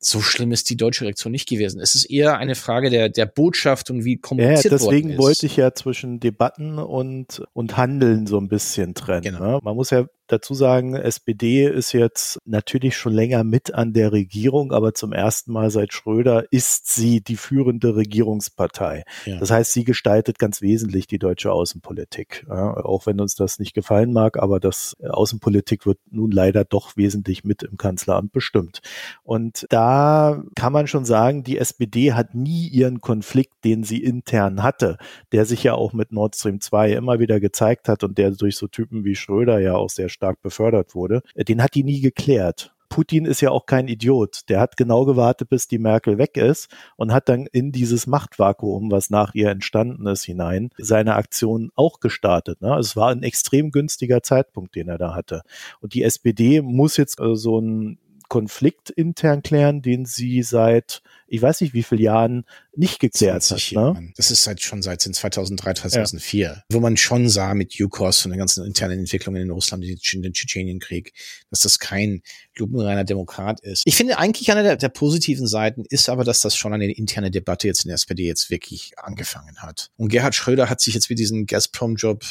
[0.06, 1.80] so schlimm ist die deutsche Reaktion nicht gewesen.
[1.80, 5.20] Es ist eher eine Frage der, der Botschaft und wie kommuniziert ja, deswegen worden ist.
[5.20, 9.22] wollte ich ja zwischen Debatten und, und Handeln so ein bisschen trennen.
[9.22, 9.40] Genau.
[9.40, 9.60] Ne?
[9.64, 14.72] Man muss ja dazu sagen, SPD ist jetzt natürlich schon länger mit an der Regierung,
[14.72, 19.04] aber zum ersten Mal seit Schröder ist sie die führende Regierungspartei.
[19.26, 19.38] Ja.
[19.38, 22.46] Das heißt, sie gestaltet ganz wesentlich die deutsche Außenpolitik.
[22.50, 26.98] Ja, auch wenn uns das nicht gefallen mag, aber das Außenpolitik wird nun leider doch
[26.98, 28.82] wesentlich mit im Kanzleramt bestimmt.
[29.24, 34.64] Und da kann man schon sagen, die SPD hat nie ihren Konflikt, den sie intern
[34.64, 34.98] hatte,
[35.32, 38.58] der sich ja auch mit Nord Stream 2 immer wieder gezeigt hat und der durch
[38.58, 42.74] so Typen wie Schröder ja auch sehr stark befördert wurde, den hat die nie geklärt.
[42.94, 44.42] Putin ist ja auch kein Idiot.
[44.50, 48.92] Der hat genau gewartet, bis die Merkel weg ist und hat dann in dieses Machtvakuum,
[48.92, 52.62] was nach ihr entstanden ist, hinein seine Aktion auch gestartet.
[52.62, 52.72] Ne?
[52.72, 55.42] Also es war ein extrem günstiger Zeitpunkt, den er da hatte.
[55.82, 57.98] Und die SPD muss jetzt äh, so ein
[58.34, 63.72] Konflikt intern klären, den sie seit, ich weiß nicht wie vielen Jahren nicht geklärt hat.
[63.74, 64.12] Ne?
[64.18, 66.64] Das ist seit, schon seit 2003, 2004, ja.
[66.68, 71.14] wo man schon sah mit UCOS und den ganzen internen Entwicklungen in Russland, den Tschetschenienkrieg,
[71.52, 72.24] dass das kein
[72.56, 73.84] lupenreiner Demokrat ist.
[73.86, 77.30] Ich finde eigentlich eine der, der positiven Seiten ist aber, dass das schon eine interne
[77.30, 79.92] Debatte jetzt in der SPD jetzt wirklich angefangen hat.
[79.96, 82.26] Und Gerhard Schröder hat sich jetzt mit diesem Gazprom-Job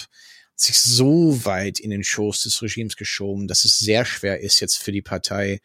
[0.56, 4.78] sich so weit in den Schoß des Regimes geschoben, dass es sehr schwer ist, jetzt
[4.78, 5.60] für die Partei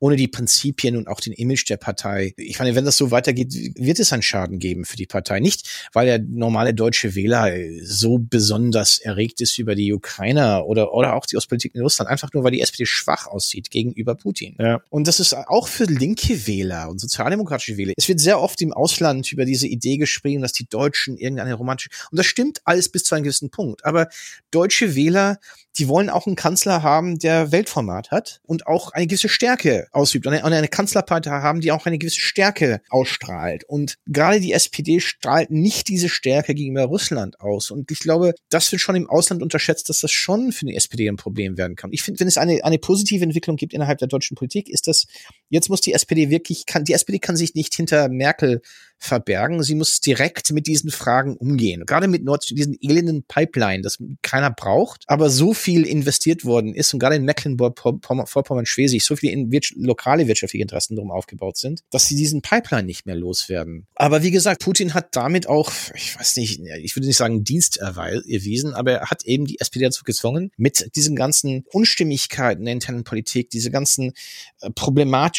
[0.00, 2.32] ohne die Prinzipien und auch den Image der Partei.
[2.36, 5.40] Ich meine, wenn das so weitergeht, wird es einen Schaden geben für die Partei.
[5.40, 11.14] Nicht, weil der normale deutsche Wähler so besonders erregt ist über die Ukrainer oder, oder
[11.14, 14.56] auch die Ostpolitik in Russland, einfach nur, weil die SPD schwach aussieht gegenüber Putin.
[14.58, 14.80] Ja.
[14.88, 17.92] Und das ist auch für linke Wähler und sozialdemokratische Wähler.
[17.96, 21.90] Es wird sehr oft im Ausland über diese Idee geschrieben, dass die Deutschen irgendeine romantische,
[22.10, 23.84] und das stimmt alles bis zu einem gewissen Punkt.
[23.84, 24.08] Aber
[24.50, 25.38] deutsche Wähler
[25.78, 30.26] die wollen auch einen Kanzler haben, der Weltformat hat und auch eine gewisse Stärke ausübt.
[30.26, 33.64] Und eine, Kanzlerpartei haben, die auch eine gewisse Stärke ausstrahlt.
[33.64, 37.70] Und gerade die SPD strahlt nicht diese Stärke gegenüber Russland aus.
[37.70, 41.08] Und ich glaube, das wird schon im Ausland unterschätzt, dass das schon für die SPD
[41.08, 41.92] ein Problem werden kann.
[41.92, 45.06] Ich finde, wenn es eine, eine positive Entwicklung gibt innerhalb der deutschen Politik, ist das,
[45.50, 48.62] jetzt muss die SPD wirklich, kann, die SPD kann sich nicht hinter Merkel
[49.00, 49.62] verbergen.
[49.62, 51.84] Sie muss direkt mit diesen Fragen umgehen.
[51.86, 56.92] Gerade mit Nord diesen elenden Pipeline, das keiner braucht, aber so viel investiert worden ist
[56.92, 62.06] und gerade in Mecklenburg-Vorpommern-Schleswig so viele in wir lokale wirtschaftliche Interessen drum aufgebaut sind, dass
[62.06, 63.86] sie diesen Pipeline nicht mehr loswerden.
[63.94, 67.78] Aber wie gesagt, Putin hat damit auch, ich weiß nicht, ich würde nicht sagen Dienst
[67.78, 73.04] erwiesen, aber er hat eben die SPD dazu gezwungen, mit diesen ganzen Unstimmigkeiten der internen
[73.04, 74.12] Politik, diese ganzen
[74.60, 74.70] äh,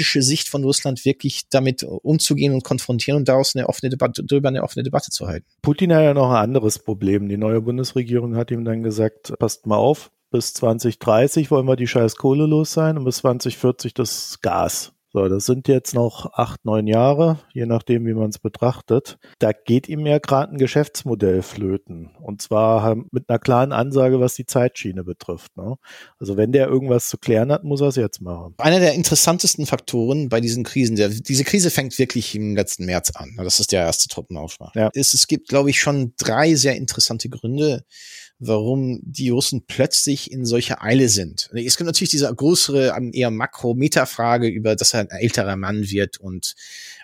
[0.02, 4.50] problematische Sicht von Russland wirklich damit umzugehen und konfrontieren und daraus eine offene Debatte, darüber
[4.50, 5.46] eine offene Debatte zu halten.
[5.62, 7.30] Putin hat ja noch ein anderes Problem.
[7.30, 11.88] Die neue Bundesregierung hat ihm dann gesagt, passt mal auf, bis 2030 wollen wir die
[11.88, 14.94] scheiß Kohle los sein und bis 2040 das Gas.
[15.13, 19.17] So, das sind jetzt noch acht, neun Jahre, je nachdem, wie man es betrachtet.
[19.39, 22.12] Da geht ihm ja gerade ein Geschäftsmodell flöten.
[22.21, 25.58] Und zwar mit einer klaren Ansage, was die Zeitschiene betrifft.
[25.58, 25.76] Ne?
[26.17, 28.54] Also wenn der irgendwas zu klären hat, muss er es jetzt machen.
[28.58, 33.12] Einer der interessantesten Faktoren bei diesen Krisen, der, diese Krise fängt wirklich im letzten März
[33.13, 33.36] an.
[33.36, 34.74] Das ist der erste Truppenaufschlag.
[34.76, 34.91] Ja.
[34.93, 37.84] Es, es gibt, glaube ich, schon drei sehr interessante Gründe,
[38.43, 41.51] warum die Russen plötzlich in solcher Eile sind.
[41.54, 46.56] Es gibt natürlich diese größere, eher Makro-Meta-Frage über, dass er ein älterer Mann wird und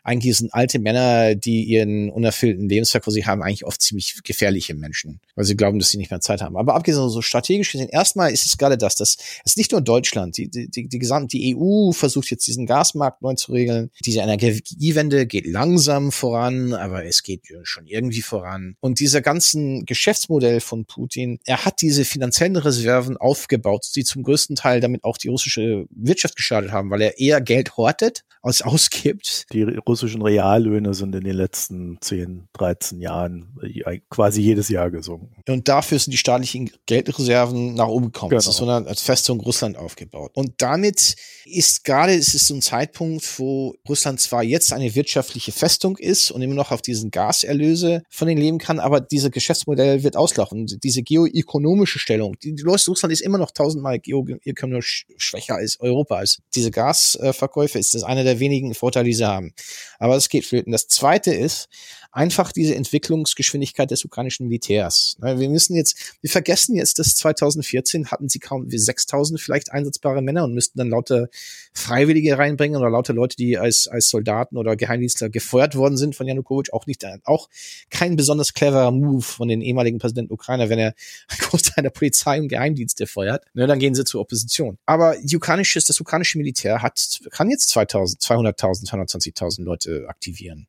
[0.08, 4.74] eigentlich sind alte Männer, die ihren unerfüllten Lebenswerk vor sich haben, eigentlich oft ziemlich gefährliche
[4.74, 6.56] Menschen, weil sie glauben, dass sie nicht mehr Zeit haben.
[6.56, 10.38] Aber abgesehen so strategisch gesehen, erstmal ist es gerade das, dass es nicht nur Deutschland,
[10.38, 13.92] die, die, die, die gesamte EU versucht jetzt diesen Gasmarkt neu zu regeln.
[14.06, 18.78] Diese Energiewende geht langsam voran, aber es geht schon irgendwie voran.
[18.80, 24.56] Und dieser ganzen Geschäftsmodell von Putin, er hat diese finanziellen Reserven aufgebaut, die zum größten
[24.56, 29.46] Teil damit auch die russische Wirtschaft geschadet haben, weil er eher Geld hortet als ausgibt.
[29.52, 29.64] Die
[29.98, 35.36] russischen Reallöhne sind in den letzten 10, 13 Jahren äh, quasi jedes Jahr gesunken.
[35.48, 38.30] Und dafür sind die staatlichen Geldreserven nach oben gekommen.
[38.30, 38.38] Genau.
[38.38, 40.32] Das ist so eine als Festung Russland aufgebaut.
[40.36, 45.52] Und damit ist gerade, es ist so ein Zeitpunkt, wo Russland zwar jetzt eine wirtschaftliche
[45.52, 50.04] Festung ist und immer noch auf diesen Gaserlöse von denen leben kann, aber dieses Geschäftsmodell
[50.04, 50.68] wird auslaufen.
[50.84, 56.18] Diese geoökonomische Stellung, die, die Russland ist immer noch tausendmal geoökonomisch schwächer als Europa.
[56.18, 59.54] Als diese Gasverkäufe ist das einer der wenigen Vorteile, die sie haben.
[60.00, 60.72] Aber es geht flöten.
[60.72, 61.70] Das zweite ist
[62.18, 65.18] einfach diese Entwicklungsgeschwindigkeit des ukrainischen Militärs.
[65.20, 70.24] Wir müssen jetzt, wir vergessen jetzt, dass 2014 hatten sie kaum wie 6000 vielleicht einsetzbare
[70.24, 71.30] Männer und müssten dann lauter
[71.74, 76.26] Freiwillige reinbringen oder lauter Leute, die als, als Soldaten oder Geheimdienstler gefeuert worden sind von
[76.26, 76.74] Janukowitsch.
[76.74, 77.50] Auch nicht, auch
[77.92, 80.96] kein besonders cleverer Move von den ehemaligen Präsidenten Ukrainer, wenn er
[81.38, 83.46] Großteil der Polizei und Geheimdienste feuert.
[83.54, 84.80] Dann gehen sie zur Opposition.
[84.88, 90.68] Aber die ukrainische, das ukrainische Militär hat, kann jetzt 2000, 200.000, 220.000 Leute aktivieren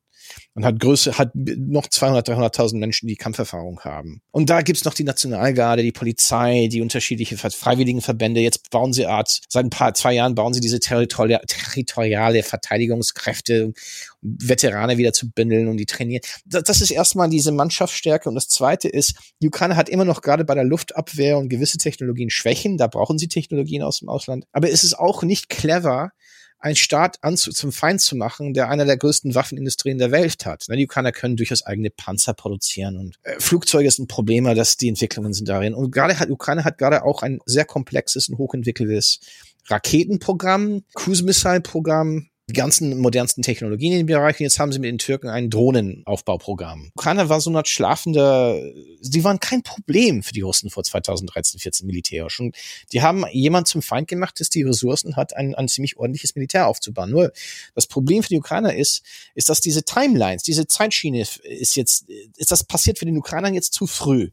[0.53, 4.21] und hat Größe, hat noch 200, 300.000 Menschen, die Kampferfahrung haben.
[4.31, 8.41] Und da gibt's noch die Nationalgarde, die Polizei, die unterschiedliche freiwilligen Verbände.
[8.41, 13.73] Jetzt bauen sie Art, seit ein paar, zwei Jahren bauen sie diese territoriale, territoriale Verteidigungskräfte,
[14.21, 16.21] Veterane wieder zu bündeln und die trainieren.
[16.45, 18.29] Das, das ist erstmal diese Mannschaftsstärke.
[18.29, 21.77] Und das zweite ist, die Ukraine hat immer noch gerade bei der Luftabwehr und gewisse
[21.77, 22.77] Technologien Schwächen.
[22.77, 24.45] Da brauchen sie Technologien aus dem Ausland.
[24.51, 26.11] Aber es ist auch nicht clever,
[26.59, 30.67] einen Staat anzu, zum Feind zu machen, der einer der größten Waffenindustrien der Welt hat.
[30.69, 34.89] Die Ukrainer können durchaus eigene Panzer produzieren und äh, Flugzeuge sind ein Problem, dass die
[34.89, 35.73] Entwicklungen sind darin.
[35.73, 39.19] Und gerade hat Ukraine hat gerade auch ein sehr komplexes und hochentwickeltes
[39.67, 44.43] Raketenprogramm, Cruise Missile Programm, die ganzen modernsten Technologien in den Bereichen.
[44.43, 46.91] Jetzt haben sie mit den Türken ein Drohnenaufbauprogramm.
[46.95, 51.85] Ukraine war so eine schlafende, sie waren kein Problem für die Russen vor 2013, 14
[51.85, 52.39] militärisch.
[52.39, 52.55] Und
[52.91, 56.67] die haben jemand zum Feind gemacht, das die Ressourcen hat, ein, ein ziemlich ordentliches Militär
[56.67, 57.11] aufzubauen.
[57.11, 57.31] Nur
[57.75, 59.03] das Problem für die Ukrainer ist,
[59.35, 63.73] ist, dass diese Timelines, diese Zeitschiene ist jetzt, ist das passiert für den Ukrainern jetzt
[63.73, 64.29] zu früh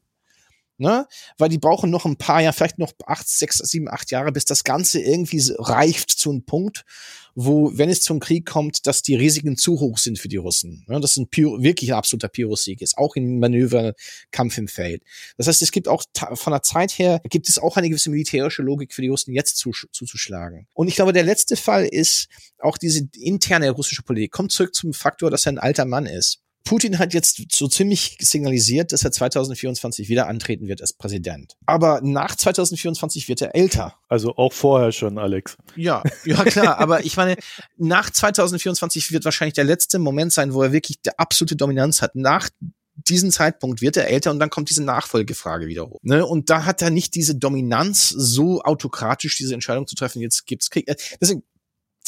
[0.78, 1.06] ne?
[1.38, 4.44] Weil die brauchen noch ein paar Jahre, vielleicht noch acht, sechs, sieben, acht Jahre, bis
[4.44, 6.84] das Ganze irgendwie reift zu einem Punkt,
[7.36, 10.84] wo, wenn es zum Krieg kommt, dass die Risiken zu hoch sind für die Russen.
[10.88, 10.98] Ne?
[11.00, 13.92] Das ist ein Pyrrh, wirklich ein absoluter Pyrrhus-Sieg ist, auch im Manöver,
[14.30, 15.02] Kampf im Feld.
[15.36, 18.62] Das heißt, es gibt auch von der Zeit her, gibt es auch eine gewisse militärische
[18.62, 20.66] Logik für die Russen jetzt zu, zuzuschlagen.
[20.72, 24.32] Und ich glaube, der letzte Fall ist auch diese interne russische Politik.
[24.32, 26.40] Kommt zurück zum Faktor, dass er ein alter Mann ist.
[26.66, 31.54] Putin hat jetzt so ziemlich signalisiert, dass er 2024 wieder antreten wird als Präsident.
[31.64, 33.94] Aber nach 2024 wird er älter.
[34.08, 35.56] Also auch vorher schon, Alex.
[35.76, 36.78] Ja, ja klar.
[36.78, 37.36] aber ich meine,
[37.76, 42.16] nach 2024 wird wahrscheinlich der letzte Moment sein, wo er wirklich die absolute Dominanz hat.
[42.16, 42.50] Nach
[42.96, 46.00] diesem Zeitpunkt wird er älter und dann kommt diese Nachfolgefrage wieder hoch.
[46.02, 46.26] Ne?
[46.26, 50.70] Und da hat er nicht diese Dominanz, so autokratisch diese Entscheidung zu treffen, jetzt gibt's
[50.70, 50.88] Krieg.
[50.88, 51.44] Äh, deswegen,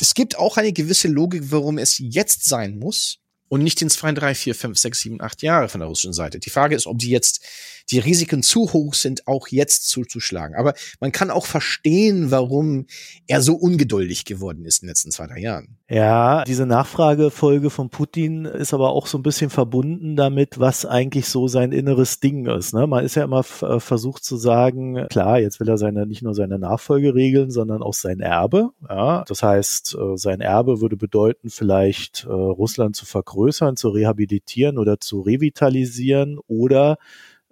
[0.01, 4.12] es gibt auch eine gewisse Logik, warum es jetzt sein muss und nicht in zwei,
[4.12, 6.38] drei, vier, fünf, sechs, sieben, acht Jahre von der russischen Seite.
[6.38, 7.44] Die Frage ist, ob die jetzt
[7.90, 10.57] die Risiken zu hoch sind, auch jetzt zuzuschlagen.
[10.57, 12.87] Aber man kann auch verstehen, warum
[13.27, 15.79] er so ungeduldig geworden ist in den letzten zwei, drei Jahren.
[15.90, 21.29] Ja, diese Nachfragefolge von Putin ist aber auch so ein bisschen verbunden damit, was eigentlich
[21.29, 22.74] so sein inneres Ding ist.
[22.74, 22.87] Ne?
[22.87, 26.35] Man ist ja immer äh, versucht zu sagen, klar, jetzt will er seine, nicht nur
[26.35, 28.70] seine Nachfolge regeln, sondern auch sein Erbe.
[28.87, 29.24] Ja?
[29.27, 35.01] Das heißt, äh, sein Erbe würde bedeuten, vielleicht äh, Russland zu vergrößern, zu rehabilitieren oder
[35.01, 36.98] zu revitalisieren oder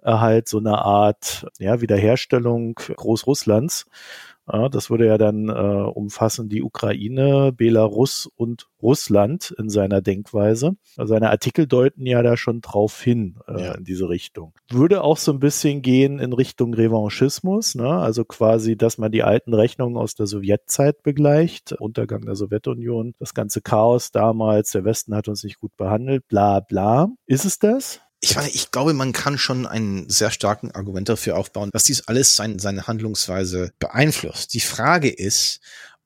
[0.07, 3.85] halt so eine Art ja, Wiederherstellung Großrusslands.
[4.51, 10.77] Ja, das würde ja dann äh, umfassen die Ukraine, Belarus und Russland in seiner Denkweise.
[10.95, 13.73] Also seine Artikel deuten ja da schon drauf hin äh, ja.
[13.73, 14.53] in diese Richtung.
[14.69, 17.89] Würde auch so ein bisschen gehen in Richtung Revanchismus, ne?
[17.89, 23.33] also quasi, dass man die alten Rechnungen aus der Sowjetzeit begleicht, Untergang der Sowjetunion, das
[23.33, 27.09] ganze Chaos damals, der Westen hat uns nicht gut behandelt, bla bla.
[27.25, 27.99] Ist es das?
[28.19, 32.35] Ich ich glaube, man kann schon einen sehr starken Argument dafür aufbauen, dass dies alles
[32.35, 34.53] sein, seine Handlungsweise beeinflusst.
[34.53, 35.59] Die Frage ist,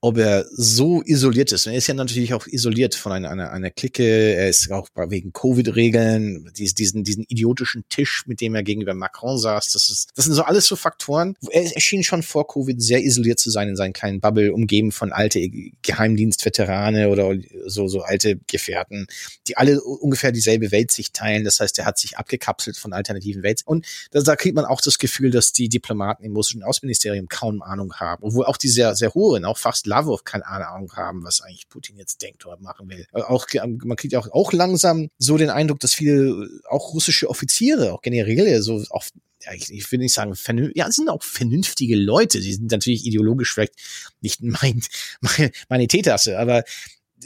[0.03, 1.67] ob er so isoliert ist.
[1.67, 4.03] er ist ja natürlich auch isoliert von einer, einer, einer Clique.
[4.03, 9.71] Er ist auch wegen Covid-Regeln, diesen, diesen idiotischen Tisch, mit dem er gegenüber Macron saß.
[9.71, 11.35] Das ist, das sind so alles so Faktoren.
[11.51, 15.11] Er, schien schon vor Covid sehr isoliert zu sein in seinen kleinen Bubble, umgeben von
[15.11, 15.39] alte
[15.83, 17.35] Geheimdienstveterane oder
[17.67, 19.05] so, so alte Gefährten,
[19.47, 21.43] die alle ungefähr dieselbe Welt sich teilen.
[21.43, 23.67] Das heißt, er hat sich abgekapselt von alternativen Welten.
[23.67, 27.61] Und da, da kriegt man auch das Gefühl, dass die Diplomaten im russischen Außenministerium kaum
[27.61, 28.23] Ahnung haben.
[28.23, 31.97] Obwohl auch die sehr, sehr hohen, auch fast Lavrov keine Ahnung haben, was eigentlich Putin
[31.97, 33.05] jetzt denkt oder machen will.
[33.13, 37.93] Äh, auch, man kriegt auch, auch langsam so den Eindruck, dass viele, auch russische Offiziere,
[37.93, 39.03] auch Generäle, so auch
[39.43, 40.35] ja, ich, ich will nicht sagen,
[40.75, 42.39] ja, sind auch vernünftige Leute.
[42.39, 43.73] Die sind natürlich ideologisch vielleicht
[44.21, 44.81] nicht mein,
[45.21, 46.63] meine, meine Teetasse, aber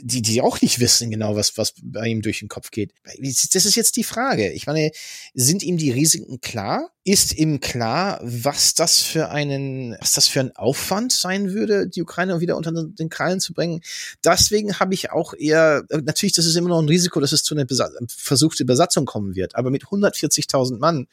[0.02, 2.92] die, die auch nicht wissen genau, was, was bei ihm durch den Kopf geht.
[3.04, 4.52] Das ist jetzt die Frage.
[4.52, 4.90] Ich meine,
[5.34, 6.90] sind ihm die Risiken klar?
[7.04, 12.02] Ist ihm klar, was das für einen, was das für ein Aufwand sein würde, die
[12.02, 13.80] Ukraine wieder unter den Krallen zu bringen?
[14.24, 17.54] Deswegen habe ich auch eher, natürlich, das ist immer noch ein Risiko, dass es zu
[17.54, 19.54] einer Besa versuchte Besatzung kommen wird.
[19.54, 21.06] Aber mit 140.000 Mann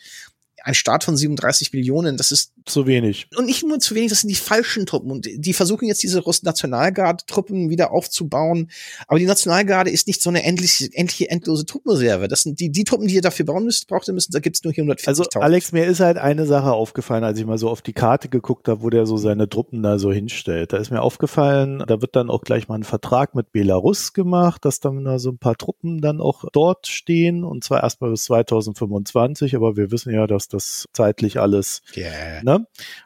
[0.63, 3.28] ein Staat von 37 Millionen, das ist zu wenig.
[3.36, 5.12] Und nicht nur zu wenig, das sind die falschen Truppen.
[5.12, 8.69] Und die versuchen jetzt diese Nationalgarde-Truppen wieder aufzubauen.
[9.08, 12.28] Aber die Nationalgarde ist nicht so eine endliche, endliche endlose Truppenreserve.
[12.28, 14.63] Das sind die, die Truppen, die ihr dafür bauen müsst, braucht ihr müssen, da gibt's
[14.63, 15.08] nur hier 140.000.
[15.08, 18.30] Also Alex, mir ist halt eine Sache aufgefallen, als ich mal so auf die Karte
[18.30, 20.73] geguckt habe, wo der so seine Truppen da so hinstellt.
[20.73, 24.65] Da ist mir aufgefallen, da wird dann auch gleich mal ein Vertrag mit Belarus gemacht,
[24.65, 27.43] dass dann da so ein paar Truppen dann auch dort stehen.
[27.43, 29.56] Und zwar erstmal bis 2025.
[29.56, 31.82] Aber wir wissen ja, dass das zeitlich alles.
[31.95, 32.43] Yeah.
[32.43, 32.52] Ne?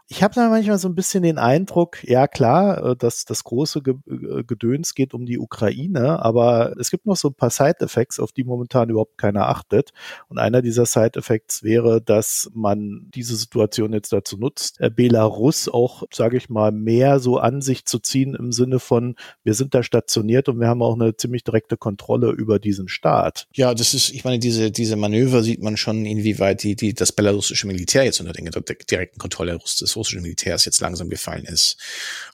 [0.09, 3.79] Ich habe da manchmal so ein bisschen den Eindruck, ja klar, äh, dass das große
[3.79, 8.31] äh, Gedöns geht um die Ukraine, aber es gibt noch so ein paar Side-Effects, auf
[8.31, 9.91] die momentan überhaupt keiner achtet.
[10.29, 16.03] Und einer dieser Side-Effects wäre, dass man diese Situation jetzt dazu nutzt, äh, Belarus auch,
[16.13, 19.83] sage ich mal, mehr so an sich zu ziehen im Sinne von, wir sind da
[19.83, 23.47] stationiert und wir haben auch eine ziemlich direkte Kontrolle über diesen Staat.
[23.53, 27.11] Ja, das ist, ich meine, diese, diese Manöver sieht man schon, inwieweit die, die, das
[27.11, 31.77] belarussische Militär jetzt unter der direkten Kontrolle des russischen Militärs jetzt langsam gefallen ist.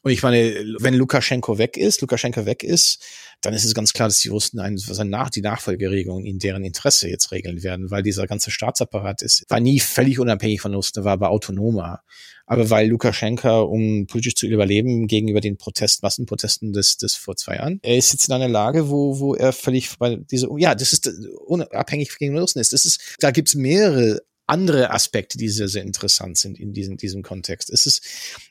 [0.02, 3.04] Und ich meine, wenn Lukaschenko weg ist, Lukaschenko weg ist,
[3.42, 7.10] dann ist es ganz klar, dass die Russen einen, nach, die Nachfolgeregelung in deren Interesse
[7.10, 11.13] jetzt regeln werden, weil dieser ganze Staatsapparat ist, war nie völlig unabhängig von Russen, war
[11.13, 12.02] aber autonomer.
[12.46, 17.56] Aber weil Lukaschenka, um politisch zu überleben, gegenüber den Protest, Massenprotesten des, des vor zwei
[17.56, 20.94] Jahren, er ist jetzt in einer Lage, wo, wo er völlig, weil diese, ja, das
[20.94, 21.10] ist
[21.46, 22.74] unabhängig gegen Russen ist.
[22.74, 27.23] Das ist, da gibt's mehrere andere Aspekte, die sehr, sehr interessant sind in diesem, diesem
[27.23, 27.69] Kontext.
[27.69, 28.06] Es ist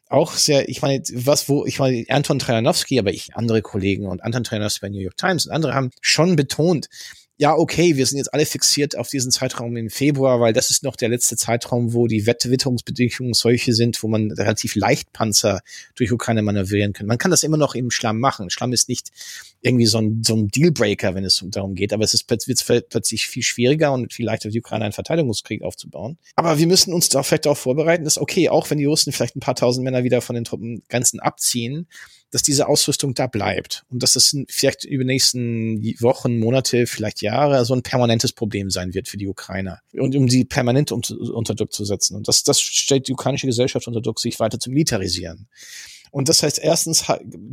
[0.08, 4.22] auch sehr, ich meine, was, wo, ich meine, Anton Trajanowski, aber ich, andere Kollegen und
[4.22, 6.88] Anton Trajanowski bei New York Times und andere haben schon betont,
[7.42, 10.84] ja, okay, wir sind jetzt alle fixiert auf diesen Zeitraum im Februar, weil das ist
[10.84, 15.60] noch der letzte Zeitraum, wo die Wettwitterungsbedingungen solche sind, wo man relativ leicht Panzer
[15.96, 17.08] durch Ukraine manövrieren kann.
[17.08, 18.48] Man kann das immer noch im Schlamm machen.
[18.48, 19.10] Schlamm ist nicht
[19.60, 23.26] irgendwie so ein, so ein Dealbreaker, wenn es darum geht, aber es ist plötzlich, plötzlich
[23.26, 26.18] viel schwieriger und viel leichter die Ukraine einen Verteidigungskrieg aufzubauen.
[26.36, 29.34] Aber wir müssen uns da vielleicht auch vorbereiten, dass okay, auch wenn die Russen vielleicht
[29.34, 31.88] ein paar tausend Männer wieder von den Truppengrenzen abziehen,
[32.32, 37.22] dass diese Ausrüstung da bleibt und dass das vielleicht über die nächsten Wochen, Monate, vielleicht
[37.22, 41.14] Jahre so ein permanentes Problem sein wird für die Ukrainer und um sie permanent unter,
[41.16, 42.16] unter Druck zu setzen.
[42.16, 45.46] Und das, das stellt die ukrainische Gesellschaft unter Druck, sich weiter zu militarisieren.
[46.10, 47.04] Und das heißt erstens,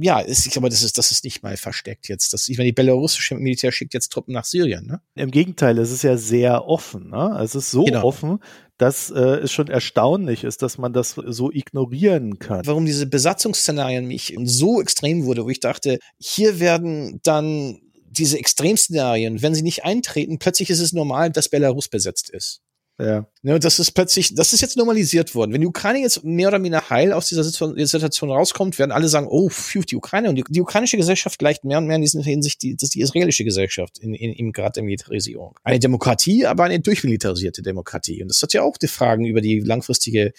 [0.02, 2.34] ja, ist, ich glaube, das ist, das ist nicht mal versteckt jetzt.
[2.34, 5.02] Das, ich meine, die belarussische Militär schickt jetzt Truppen nach Syrien, ne?
[5.16, 7.40] Im Gegenteil, es ist ja sehr offen, ne?
[7.42, 8.04] Es ist so genau.
[8.04, 8.40] offen,
[8.80, 12.66] dass äh, es schon erstaunlich ist, dass man das so ignorieren kann.
[12.66, 19.42] Warum diese Besatzungsszenarien mich so extrem wurde, wo ich dachte, hier werden dann diese Extremszenarien,
[19.42, 22.62] wenn sie nicht eintreten, plötzlich ist es normal, dass Belarus besetzt ist.
[23.00, 23.26] Ja.
[23.42, 25.54] Ne, das ist plötzlich, das ist jetzt normalisiert worden.
[25.54, 29.28] Wenn die Ukraine jetzt mehr oder weniger heil aus dieser Situation rauskommt, werden alle sagen,
[29.30, 30.28] oh, pfiuh, die Ukraine.
[30.28, 33.00] Und die, die, ukrainische Gesellschaft gleicht mehr und mehr in dieser Hinsicht die, das die
[33.00, 35.56] israelische Gesellschaft in, in, im Grad der Militarisierung.
[35.64, 38.22] Eine Demokratie, aber eine durchmilitarisierte Demokratie.
[38.22, 40.34] Und das hat ja auch die Fragen über die langfristige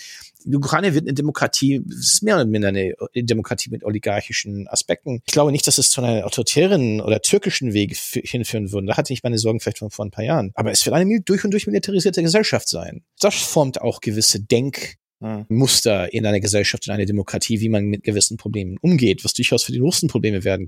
[0.44, 5.22] die Ukraine wird eine Demokratie, es ist mehr oder minder eine Demokratie mit oligarchischen Aspekten.
[5.26, 8.86] Ich glaube nicht, dass es zu einer autoritären oder türkischen Weg hinführen würde.
[8.86, 10.52] Da hatte ich meine Sorgen vielleicht von vor ein paar Jahren.
[10.54, 13.04] Aber es wird eine durch und durch militarisierte Gesellschaft sein.
[13.20, 15.46] Das formt auch gewisse Denk- hm.
[15.48, 19.64] Muster in einer Gesellschaft, in einer Demokratie, wie man mit gewissen Problemen umgeht, was durchaus
[19.64, 20.66] für die Russen Probleme werden,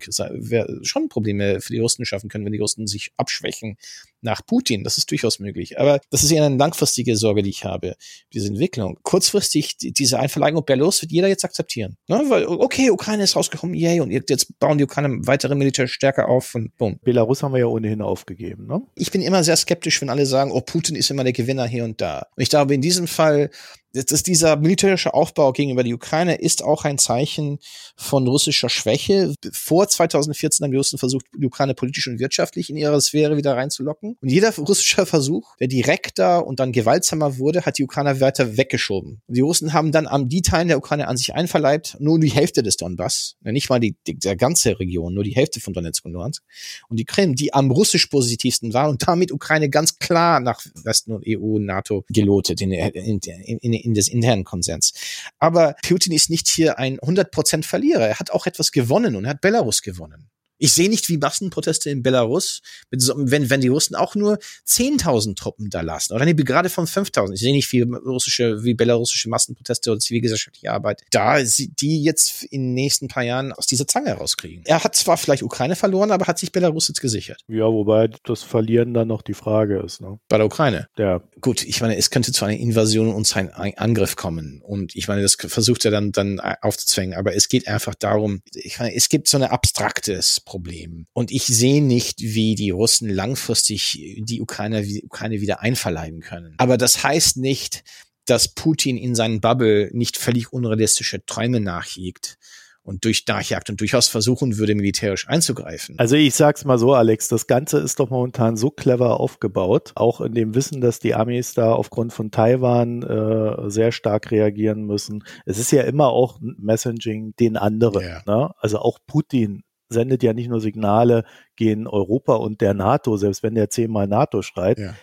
[0.82, 3.76] schon Probleme für die Russen schaffen können, wenn die Russen sich abschwächen
[4.20, 4.84] nach Putin.
[4.84, 5.78] Das ist durchaus möglich.
[5.78, 7.96] Aber das ist eher eine langfristige Sorge, die ich habe,
[8.32, 8.98] diese Entwicklung.
[9.02, 11.96] Kurzfristig, diese Einverleihung Belarus wird jeder jetzt akzeptieren.
[12.08, 12.22] Ne?
[12.28, 16.76] Weil, okay, Ukraine ist rausgekommen, yay, und jetzt bauen die Ukraine weitere Militärstärke auf und
[16.76, 16.98] bumm.
[17.02, 18.82] Belarus haben wir ja ohnehin aufgegeben, ne?
[18.94, 21.84] Ich bin immer sehr skeptisch, wenn alle sagen, oh, Putin ist immer der Gewinner hier
[21.84, 22.26] und da.
[22.36, 23.50] Und ich glaube, in diesem Fall
[23.92, 27.58] dass dieser militärische Aufbau gegenüber der Ukraine ist auch ein Zeichen
[27.96, 29.34] von russischer Schwäche.
[29.52, 33.54] Vor 2014 haben die Russen versucht, die Ukraine politisch und wirtschaftlich in ihre Sphäre wieder
[33.54, 34.16] reinzulocken.
[34.20, 39.20] Und jeder russische Versuch, der direkter und dann gewaltsamer wurde, hat die Ukrainer weiter weggeschoben.
[39.26, 42.30] Und die Russen haben dann am die Teilen der Ukraine an sich einverleibt, nur die
[42.30, 46.04] Hälfte des Donbass, nicht mal die, die der ganze Region, nur die Hälfte von Donetsk
[46.04, 46.42] und Luhansk.
[46.88, 51.12] Und die Krim, die am russisch positivsten war und damit Ukraine ganz klar nach Westen
[51.12, 53.18] und EU und NATO gelotet in, in,
[53.58, 54.92] in, in in des internen Konsens.
[55.38, 58.08] Aber Putin ist nicht hier ein 100% Verlierer.
[58.08, 60.30] Er hat auch etwas gewonnen und er hat Belarus gewonnen.
[60.62, 65.70] Ich sehe nicht, wie Massenproteste in Belarus, wenn, wenn die Russen auch nur 10.000 Truppen
[65.70, 66.12] da lassen.
[66.12, 67.32] Oder nee, gerade von 5.000.
[67.32, 72.62] Ich sehe nicht, wie russische, wie belarussische Massenproteste oder zivilgesellschaftliche Arbeit da die jetzt in
[72.62, 74.62] den nächsten paar Jahren aus dieser Zange rauskriegen.
[74.64, 77.40] Er hat zwar vielleicht Ukraine verloren, aber hat sich Belarus jetzt gesichert.
[77.48, 80.00] Ja, wobei das Verlieren dann noch die Frage ist.
[80.00, 80.20] Ne?
[80.28, 80.88] Bei der Ukraine?
[80.96, 81.22] Ja.
[81.40, 84.62] Gut, ich meine, es könnte zu einer Invasion und zu einem Angriff kommen.
[84.62, 87.18] Und ich meine, das versucht er dann, dann aufzuzwängen.
[87.18, 91.06] Aber es geht einfach darum, ich meine, es gibt so eine abstraktes Problem.
[91.14, 96.54] Und ich sehe nicht, wie die Russen langfristig die Ukraine, Ukraine wieder einverleiben können.
[96.58, 97.84] Aber das heißt nicht,
[98.26, 102.36] dass Putin in seinen Bubble nicht völlig unrealistische Träume nachjagt
[102.82, 105.98] und durch nachjagt und durchaus versuchen würde, militärisch einzugreifen.
[105.98, 110.20] Also ich sag's mal so, Alex, das Ganze ist doch momentan so clever aufgebaut, auch
[110.20, 115.24] in dem Wissen, dass die Amis da aufgrund von Taiwan äh, sehr stark reagieren müssen.
[115.46, 118.02] Es ist ja immer auch Messaging den anderen.
[118.02, 118.22] Yeah.
[118.26, 118.50] Ne?
[118.58, 121.24] Also auch Putin sendet ja nicht nur Signale
[121.56, 124.78] gegen Europa und der NATO, selbst wenn der zehnmal NATO schreit.
[124.78, 124.94] Ja.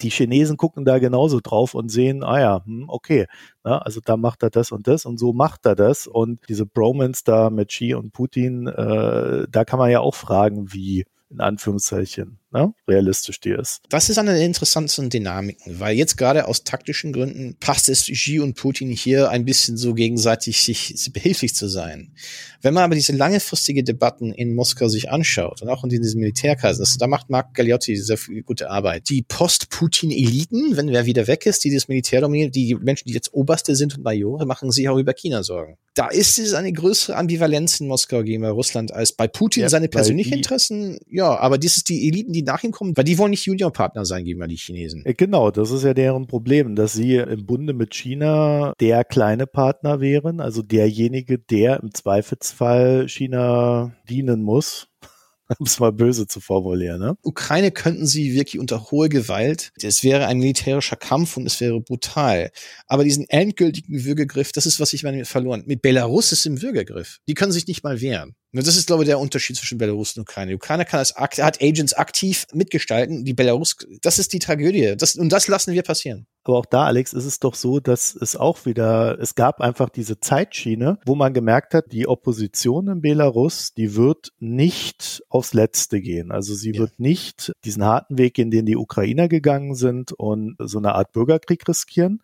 [0.00, 3.26] Die Chinesen gucken da genauso drauf und sehen, ah ja, hm, okay,
[3.64, 6.06] na, also da macht er das und das und so macht er das.
[6.06, 10.72] Und diese Bromance da mit Xi und Putin, äh, da kann man ja auch fragen,
[10.72, 13.80] wie in Anführungszeichen ne, realistisch die ist.
[13.88, 18.40] Das ist eine der interessantesten Dynamiken, weil jetzt gerade aus taktischen Gründen passt es Xi
[18.40, 22.14] und Putin hier ein bisschen so gegenseitig sich behilflich zu sein.
[22.60, 26.86] Wenn man aber diese langfristige Debatten in Moskau sich anschaut und auch in diesen Militärkreisen,
[26.98, 29.08] da macht Mark Galliotti sehr viel gute Arbeit.
[29.08, 33.34] Die Post-Putin-Eliten, wenn wer wieder weg ist, die das Militär dominieren, die Menschen, die jetzt
[33.34, 35.76] Oberste sind und Majore, machen sich auch über China Sorgen.
[35.94, 39.88] Da ist es eine größere Ambivalenz in Moskau gegenüber Russland als bei Putin ja, seine
[39.88, 40.98] persönlichen Interessen.
[41.10, 43.46] Ja, aber das ist die Eliten, die die nach ihm kommen, weil die wollen nicht
[43.46, 45.04] Juniorpartner sein gegenüber die Chinesen.
[45.04, 49.46] Äh, genau, das ist ja deren Problem, dass sie im Bunde mit China der kleine
[49.46, 54.88] Partner wären, also derjenige, der im Zweifelsfall China dienen muss
[55.58, 57.00] um es mal böse zu formulieren.
[57.00, 57.16] Ne?
[57.22, 59.72] Ukraine könnten sie wirklich unter hohe Gewalt.
[59.82, 62.50] Es wäre ein militärischer Kampf und es wäre brutal.
[62.86, 65.64] Aber diesen endgültigen Würgegriff, das ist, was ich meine, verloren.
[65.66, 67.18] Mit Belarus ist im Würgegriff.
[67.28, 68.34] Die können sich nicht mal wehren.
[68.54, 70.50] Das ist, glaube ich, der Unterschied zwischen Belarus und Ukraine.
[70.50, 73.24] Die Ukraine kann als hat Agents aktiv mitgestalten.
[73.24, 74.94] Die Belarus, das ist die Tragödie.
[74.96, 76.26] Das, und das lassen wir passieren.
[76.44, 79.88] Aber auch da, Alex, ist es doch so, dass es auch wieder, es gab einfach
[79.88, 86.00] diese Zeitschiene, wo man gemerkt hat, die Opposition in Belarus, die wird nicht aufs Letzte
[86.00, 86.30] gehen.
[86.30, 86.80] Also sie ja.
[86.80, 91.12] wird nicht diesen harten Weg, in den die Ukrainer gegangen sind und so eine Art
[91.12, 92.20] Bürgerkrieg riskieren.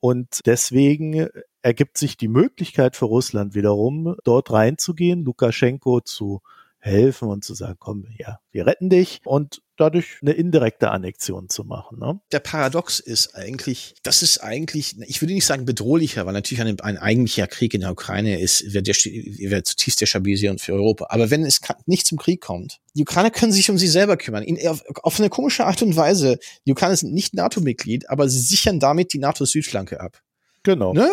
[0.00, 1.28] Und deswegen
[1.62, 6.42] ergibt sich die Möglichkeit für Russland wiederum, dort reinzugehen, Lukaschenko zu
[6.82, 11.62] helfen und zu sagen, komm, ja, wir retten dich und dadurch eine indirekte Annexion zu
[11.62, 12.00] machen.
[12.00, 12.20] Ne?
[12.32, 16.80] Der Paradox ist eigentlich, das ist eigentlich, ich würde nicht sagen bedrohlicher, weil natürlich ein,
[16.80, 21.06] ein eigentlicher Krieg in der Ukraine ist, wird, der, wird zutiefst destabilisierend für Europa.
[21.10, 24.42] Aber wenn es nicht zum Krieg kommt, die Ukrainer können sich um sich selber kümmern.
[24.42, 26.38] In, auf, auf eine komische Art und Weise.
[26.66, 30.20] Die Ukrainer sind nicht NATO-Mitglied, aber sie sichern damit die NATO-Südflanke ab.
[30.62, 30.92] Genau.
[30.92, 31.10] Ne?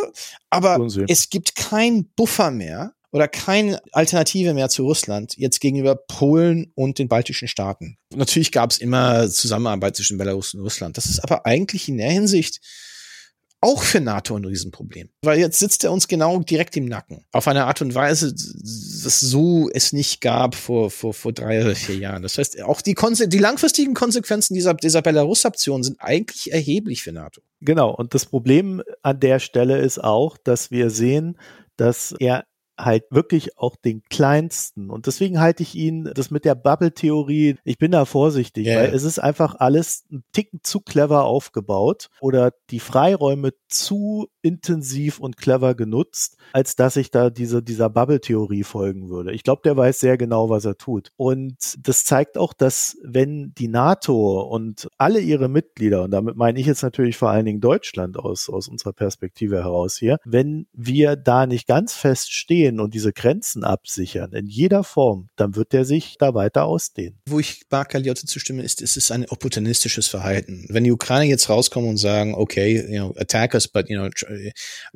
[0.49, 6.71] Aber es gibt keinen Buffer mehr oder keine Alternative mehr zu Russland jetzt gegenüber Polen
[6.75, 7.97] und den baltischen Staaten.
[8.13, 10.97] Natürlich gab es immer Zusammenarbeit zwischen Belarus und Russland.
[10.97, 12.59] Das ist aber eigentlich in der Hinsicht
[13.61, 15.09] auch für NATO ein Riesenproblem.
[15.21, 17.25] Weil jetzt sitzt er uns genau direkt im Nacken.
[17.31, 21.75] Auf eine Art und Weise, dass so es nicht gab vor, vor, vor drei oder
[21.75, 22.23] vier Jahren.
[22.23, 27.11] Das heißt, auch die, Konse die langfristigen Konsequenzen dieser, dieser Belarus-Option sind eigentlich erheblich für
[27.11, 27.41] NATO.
[27.61, 27.93] Genau.
[27.93, 31.37] Und das Problem an der Stelle ist auch, dass wir sehen,
[31.75, 32.45] dass er
[32.79, 34.89] halt wirklich auch den kleinsten.
[34.89, 38.81] Und deswegen halte ich ihn, das mit der Bubble-Theorie, ich bin da vorsichtig, yeah.
[38.81, 45.19] weil es ist einfach alles ein Ticken zu clever aufgebaut oder die Freiräume zu intensiv
[45.19, 49.33] und clever genutzt, als dass ich da diese, dieser Bubble-Theorie folgen würde.
[49.33, 51.11] Ich glaube, der weiß sehr genau, was er tut.
[51.17, 56.59] Und das zeigt auch, dass wenn die NATO und alle ihre Mitglieder, und damit meine
[56.59, 61.15] ich jetzt natürlich vor allen Dingen Deutschland aus, aus unserer Perspektive heraus hier, wenn wir
[61.15, 65.85] da nicht ganz fest stehen und diese Grenzen absichern, in jeder Form, dann wird der
[65.85, 67.19] sich da weiter ausdehnen.
[67.27, 70.65] Wo ich Mark Galliotti zustimmen, ist, es ist ein opportunistisches Verhalten.
[70.69, 74.09] Wenn die Ukraine jetzt rauskommen und sagen, okay, you know, attack us, but you know,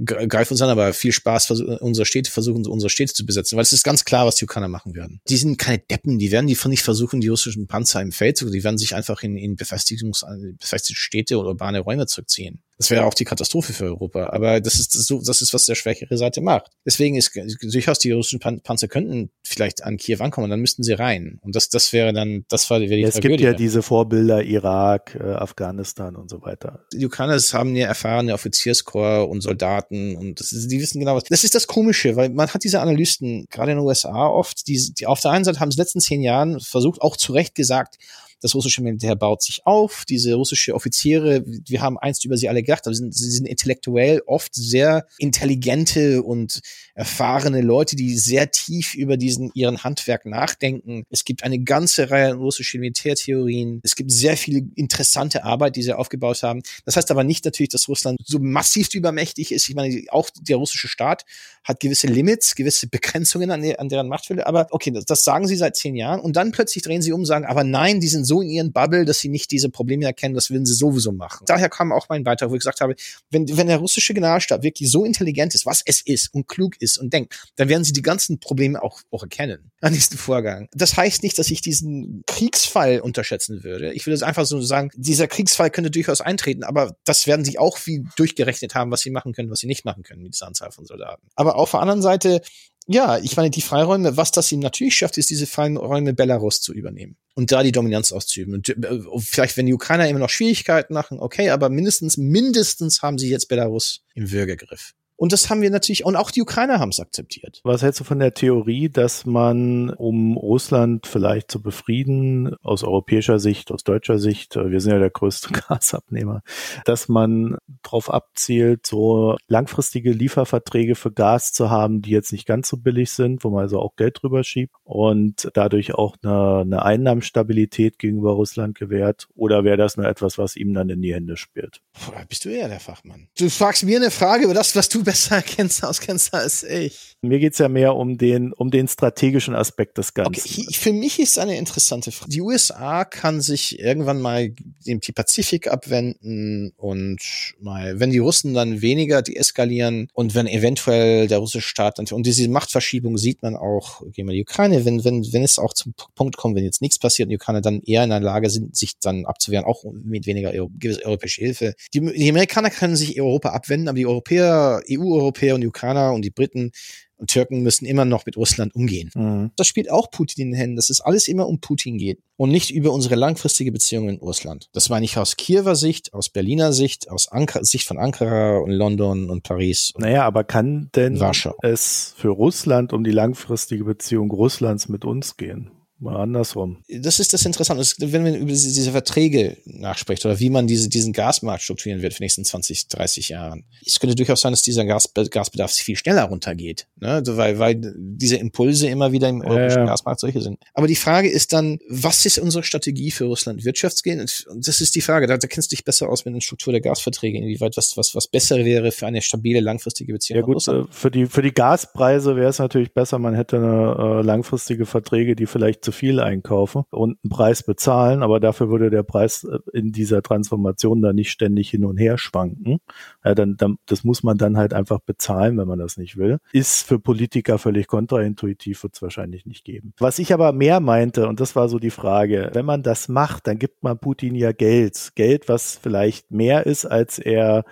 [0.04, 3.74] greif uns an, aber viel Spaß, unsere Städte versuchen, unsere Städte zu besetzen, weil es
[3.74, 5.22] ist ganz klar, was die Ukrainer machen werden.
[5.28, 8.38] Die sind keine Deppen, die werden die von nicht versuchen, die russischen Panzer im Feld
[8.38, 10.26] zu, die werden sich einfach in, in Befestigungs,
[10.60, 12.64] befestigte Städte oder urbane Räume zurückziehen.
[12.78, 14.30] Das wäre auch die Katastrophe für Europa.
[14.32, 16.72] Aber das ist so, das ist, was der schwächere Seite macht.
[16.86, 21.40] Deswegen ist durchaus die russischen Panzer könnten vielleicht an Kiew ankommen, dann müssten sie rein.
[21.42, 25.24] Und das, das wäre dann, das wäre die Es gibt ja diese Vorbilder Irak, äh,
[25.24, 26.86] Afghanistan und so weiter.
[26.94, 31.24] Die Ukrainer haben ja erfahrene Offizierskorps und Soldaten und das ist, die wissen genau was.
[31.26, 34.94] Das ist das Komische, weil man hat diese Analysten, gerade in den USA oft, die,
[34.98, 37.34] die auf der einen Seite haben es in den letzten zehn Jahren versucht, auch zu
[37.34, 37.98] Recht gesagt,
[38.44, 40.04] das russische Militär baut sich auf.
[40.08, 43.46] Diese russische Offiziere, wir haben einst über sie alle gedacht, aber sie sind, sie sind
[43.48, 46.62] intellektuell oft sehr intelligente und
[46.94, 51.04] erfahrene Leute, die sehr tief über diesen ihren Handwerk nachdenken.
[51.10, 53.80] Es gibt eine ganze Reihe russischer Militärtheorien.
[53.84, 56.62] Es gibt sehr viel interessante Arbeit, die sie aufgebaut haben.
[56.86, 59.68] Das heißt aber nicht natürlich, dass Russland so massiv übermächtig ist.
[59.70, 61.26] Ich meine, auch der russische Staat
[61.64, 64.46] hat gewisse Limits, gewisse Begrenzungen an, an deren Machtfülle.
[64.46, 67.24] Aber okay, das, das sagen sie seit zehn Jahren und dann plötzlich drehen sie um
[67.24, 70.06] und sagen, aber nein, die sind so in ihren Bubble, dass sie nicht diese Probleme
[70.06, 71.46] erkennen, das würden sie sowieso machen.
[71.46, 72.96] Daher kam auch mein Beitrag, wo ich gesagt habe,
[73.30, 76.98] wenn, wenn der russische Generalstab wirklich so intelligent ist, was es ist und klug ist
[76.98, 80.70] und denkt, dann werden sie die ganzen Probleme auch, auch erkennen an diesem Vorgang.
[80.74, 83.94] Das heißt nicht, dass ich diesen Kriegsfall unterschätzen würde.
[83.94, 87.60] Ich würde es einfach so sagen, dieser Kriegsfall könnte durchaus eintreten, aber das werden sie
[87.60, 90.48] auch wie durchgerechnet haben, was sie machen können, was sie nicht machen können mit dieser
[90.48, 91.28] Anzahl von Soldaten.
[91.36, 92.42] Aber auf der anderen Seite
[92.88, 96.74] ja, ich meine, die Freiräume, was das ihm natürlich schafft, ist diese Freiräume Belarus zu
[96.74, 98.54] übernehmen und da die Dominanz auszuüben.
[98.54, 103.18] Und äh, vielleicht, wenn die Ukrainer immer noch Schwierigkeiten machen, okay, aber mindestens, mindestens haben
[103.18, 104.94] sie jetzt Belarus im Würgegriff.
[105.16, 107.62] Und das haben wir natürlich, und auch die Ukrainer haben es akzeptiert.
[107.64, 113.40] Was hältst du von der Theorie, dass man, um Russland vielleicht zu befrieden, aus europäischer
[113.40, 116.42] Sicht, aus deutscher Sicht, äh, wir sind ja der größte Gasabnehmer,
[116.86, 122.68] dass man darauf abzielt, so langfristige Lieferverträge für Gas zu haben, die jetzt nicht ganz
[122.68, 126.84] so billig sind, wo man also auch Geld drüber schiebt und dadurch auch eine, eine
[126.84, 129.28] Einnahmenstabilität gegenüber Russland gewährt?
[129.36, 131.82] Oder wäre das nur etwas, was ihm dann in die Hände spielt?
[132.06, 133.28] Boah, bist du eher der Fachmann.
[133.38, 137.16] Du fragst mir eine Frage über das, was du besser kennst, auskennst als ich.
[137.22, 140.42] Mir geht's ja mehr um den, um den strategischen Aspekt des Ganzen.
[140.42, 142.32] Okay, für mich ist eine interessante Frage.
[142.32, 144.54] Die USA kann sich irgendwann mal
[144.86, 147.20] dem Pazifik abwenden und
[147.62, 152.26] mal, wenn die Russen dann weniger deeskalieren und wenn eventuell der russische Staat dann, und
[152.26, 155.94] diese Machtverschiebung sieht man auch, gehen wir die Ukraine, wenn, wenn, wenn es auch zum
[156.16, 158.76] Punkt kommt, wenn jetzt nichts passiert und die Ukraine dann eher in der Lage sind,
[158.76, 161.74] sich dann abzuwehren, auch mit weniger gewisse europäische Hilfe.
[161.94, 166.24] Die, die Amerikaner können sich Europa abwenden, aber die Europäer, EU-Europäer und die Ukrainer und
[166.24, 166.72] die Briten
[167.18, 169.10] und Türken müssen immer noch mit Russland umgehen.
[169.16, 169.52] Mhm.
[169.56, 172.50] Das spielt auch Putin in den Händen, dass es alles immer um Putin geht und
[172.50, 174.70] nicht über unsere langfristige Beziehung in Russland.
[174.74, 178.72] Das meine ich aus Kiewer Sicht, aus Berliner Sicht, aus Anker Sicht von Ankara und
[178.72, 179.92] London und Paris.
[179.96, 181.56] Und naja, aber kann denn Warschau.
[181.62, 185.72] es für Russland um die langfristige Beziehung Russlands mit uns gehen?
[186.00, 186.84] Mal andersrum.
[186.90, 187.86] Das ist das Interessante.
[188.00, 192.18] Wenn man über diese Verträge nachspricht oder wie man diese, diesen Gasmarkt strukturieren wird für
[192.18, 193.64] die nächsten 20, 30 Jahren.
[193.86, 197.22] Es könnte durchaus sein, dass dieser Gas, Gasbedarf viel schneller runtergeht, ne?
[197.26, 199.86] weil, weil diese Impulse immer wieder im europäischen äh.
[199.86, 200.60] Gasmarkt solche sind.
[200.74, 204.20] Aber die Frage ist dann, was ist unsere Strategie für Russland Wirtschaftsgehen?
[204.20, 205.28] Und das ist die Frage.
[205.28, 208.16] Da, da kennst du dich besser aus mit der Struktur der Gasverträge, inwieweit was, was,
[208.16, 210.40] was besser wäre für eine stabile, langfristige Beziehung.
[210.40, 214.20] Ja gut, äh, für die, für die Gaspreise wäre es natürlich besser, man hätte eine
[214.20, 218.90] äh, langfristige Verträge, die vielleicht zu viel einkaufen und einen Preis bezahlen, aber dafür würde
[218.90, 222.80] der Preis äh, in dieser Transformation dann nicht ständig hin und her schwanken.
[223.24, 226.40] Ja, dann, dann, das muss man dann halt einfach bezahlen, wenn man das nicht will.
[226.52, 229.94] Ist für Politiker völlig kontraintuitiv, wird es wahrscheinlich nicht geben.
[230.00, 233.48] Was ich aber mehr meinte, und das war so die Frage, wenn man das macht,
[233.48, 235.12] dann gibt man Putin ja Geld.
[235.16, 237.64] Geld, was vielleicht mehr ist, als er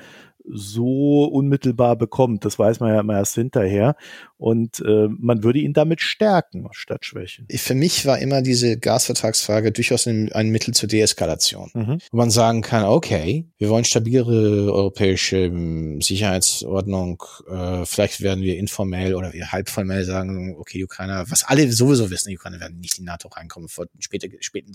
[0.45, 2.45] so unmittelbar bekommt.
[2.45, 3.95] Das weiß man ja immer erst hinterher.
[4.37, 7.47] Und äh, man würde ihn damit stärken statt schwächen.
[7.51, 11.69] Für mich war immer diese Gasvertragsfrage durchaus ein, ein Mittel zur Deeskalation.
[11.73, 11.99] Mhm.
[12.11, 17.23] Wo man sagen kann, okay, wir wollen stabilere europäische ähm, Sicherheitsordnung.
[17.49, 22.29] Äh, vielleicht werden wir informell oder wir halbformell sagen, okay, Ukrainer, was alle sowieso wissen,
[22.29, 24.73] die Ukrainer werden nicht in die NATO reinkommen vor später, späten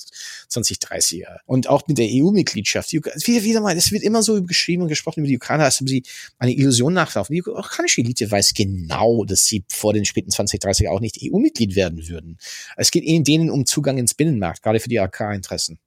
[0.49, 1.39] 2030er.
[1.45, 2.93] Und auch mit der EU-Mitgliedschaft.
[2.93, 6.03] Wieder, mal, es wird immer so geschrieben und gesprochen über die Ukrainer, als ob sie
[6.39, 7.35] eine Illusion nachlaufen.
[7.35, 12.09] Die ukrainische Elite weiß genau, dass sie vor den späten 2030er auch nicht EU-Mitglied werden
[12.09, 12.39] würden.
[12.77, 15.79] Es geht ihnen denen um Zugang ins Binnenmarkt, gerade für die AK-Interessen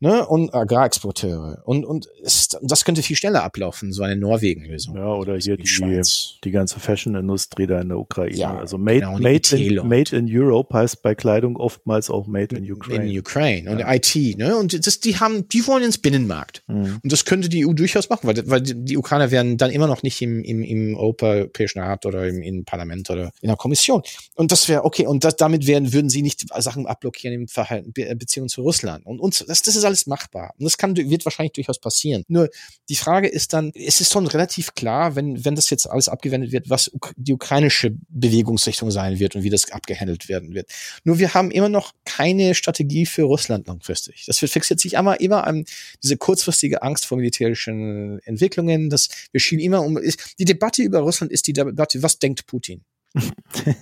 [0.00, 1.62] ne, und Agrarexporteure.
[1.64, 4.96] Und, und es, das könnte viel schneller ablaufen, so eine Norwegen-Lösung.
[4.96, 6.02] Ja, oder hier die, die,
[6.44, 8.36] die ganze Fashion-Industrie da in der Ukraine.
[8.36, 12.56] Ja, also made, genau, made, in, made in Europe heißt bei Kleidung oftmals auch made
[12.56, 13.10] in Ukraine.
[13.10, 13.94] In Ukraine und ja.
[13.94, 14.56] IT, ne?
[14.56, 16.62] Und das, die haben, die wollen ins Binnenmarkt.
[16.66, 17.00] Mhm.
[17.02, 20.02] Und das könnte die EU durchaus machen, weil, weil die Ukrainer werden dann immer noch
[20.02, 24.02] nicht im, im, im Europäischen Rat oder im, im Parlament oder in der Kommission.
[24.34, 25.06] Und das wäre okay.
[25.06, 29.06] Und das, damit werden, würden sie nicht Sachen abblockieren im Verhalten, Beziehungen zu Russland.
[29.06, 30.52] Und uns, das, das ist alles machbar.
[30.58, 32.24] Und das kann, wird wahrscheinlich durchaus passieren.
[32.28, 32.48] Nur
[32.88, 36.52] die Frage ist dann, es ist schon relativ klar, wenn, wenn das jetzt alles abgewendet
[36.52, 40.70] wird, was die ukrainische Bewegungsrichtung sein wird und wie das abgehandelt werden wird.
[41.04, 44.24] Nur wir haben immer noch keine Strategie für Russland langfristig.
[44.26, 45.64] Das fixiert sich immer, immer an
[46.02, 48.90] diese kurzfristige Angst vor militärischen Entwicklungen.
[48.90, 49.98] Das, wir schielen immer um,
[50.38, 52.82] die Debatte über Russland ist die Debatte, was denkt Putin?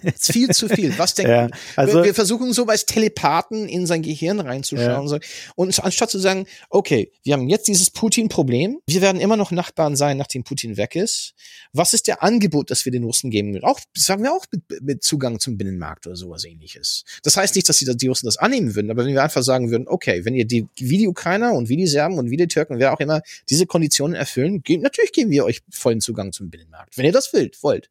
[0.03, 0.97] Ist viel zu viel.
[0.99, 5.09] Was denkt ja, also, wir, wir, versuchen so als Telepathen in sein Gehirn reinzuschauen.
[5.09, 5.18] Ja.
[5.57, 9.97] Und anstatt zu sagen, okay, wir haben jetzt dieses Putin-Problem, wir werden immer noch Nachbarn
[9.97, 11.35] sein, nachdem Putin weg ist.
[11.72, 15.03] Was ist der Angebot, das wir den Russen geben Auch, sagen wir auch mit, mit
[15.03, 17.05] Zugang zum Binnenmarkt oder sowas ähnliches.
[17.22, 19.70] Das heißt nicht, dass die, die Russen das annehmen würden, aber wenn wir einfach sagen
[19.70, 22.47] würden, okay, wenn ihr die, wie die Ukrainer und wie die Serben und wie die
[22.47, 26.97] Türken, wer auch immer, diese Konditionen erfüllen, natürlich geben wir euch vollen Zugang zum Binnenmarkt.
[26.97, 27.91] Wenn ihr das wollt, wollt.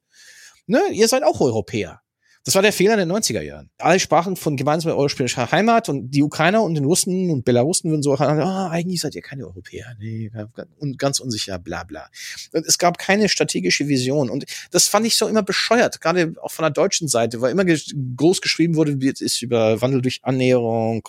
[0.68, 2.03] Ne, ihr seid auch Europäer.
[2.46, 3.70] Das war der Fehler in den 90er Jahren.
[3.78, 8.04] Alle sprachen von gemeinsamer europäischer Heimat und die Ukrainer und den Russen und Belarusen würden
[8.04, 9.96] so, ah, eigentlich seid ihr keine Europäer.
[9.98, 10.30] Nee,
[10.78, 12.10] und ganz unsicher, bla bla.
[12.52, 14.30] Und es gab keine strategische Vision.
[14.30, 17.64] Und das fand ich so immer bescheuert, gerade auch von der deutschen Seite, weil immer
[17.64, 21.08] groß geschrieben wurde, wie es ist über Wandel durch Annäherung.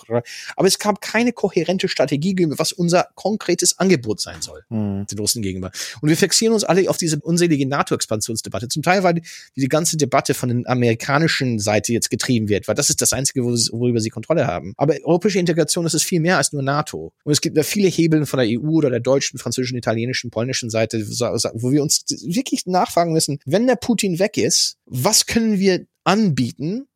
[0.55, 5.05] Aber es gab keine kohärente Strategie, was unser konkretes Angebot sein soll, mhm.
[5.07, 5.71] den Russen gegenüber.
[5.99, 8.69] Und wir fixieren uns alle auf diese unselige NATO-Expansionsdebatte.
[8.69, 9.21] Zum Teil, weil
[9.55, 13.13] die ganze Debatte von den Amerikanern amerikanischen Seite jetzt getrieben wird, weil das ist das
[13.13, 14.73] Einzige, worüber sie Kontrolle haben.
[14.77, 17.13] Aber europäische Integration, ist viel mehr als nur NATO.
[17.23, 20.69] Und es gibt da viele Hebel von der EU oder der deutschen, französischen, italienischen, polnischen
[20.69, 25.85] Seite, wo wir uns wirklich nachfragen müssen, wenn der Putin weg ist, was können wir
[26.03, 26.87] anbieten?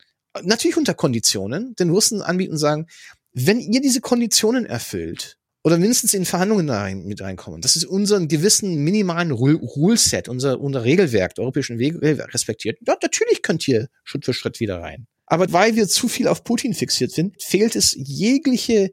[0.44, 2.88] Natürlich unter Konditionen, den Russen anbieten und sagen,
[3.34, 7.62] wenn ihr diese Konditionen erfüllt, oder mindestens in Verhandlungen rein, mit reinkommen.
[7.62, 12.78] Das ist unseren gewissen minimalen Rule-Set, unser, unser Regelwerk, der europäischen Regelwerk respektiert.
[12.86, 15.08] Ja, natürlich könnt ihr Schritt für Schritt wieder rein.
[15.26, 18.92] Aber weil wir zu viel auf Putin fixiert sind, fehlt es jegliche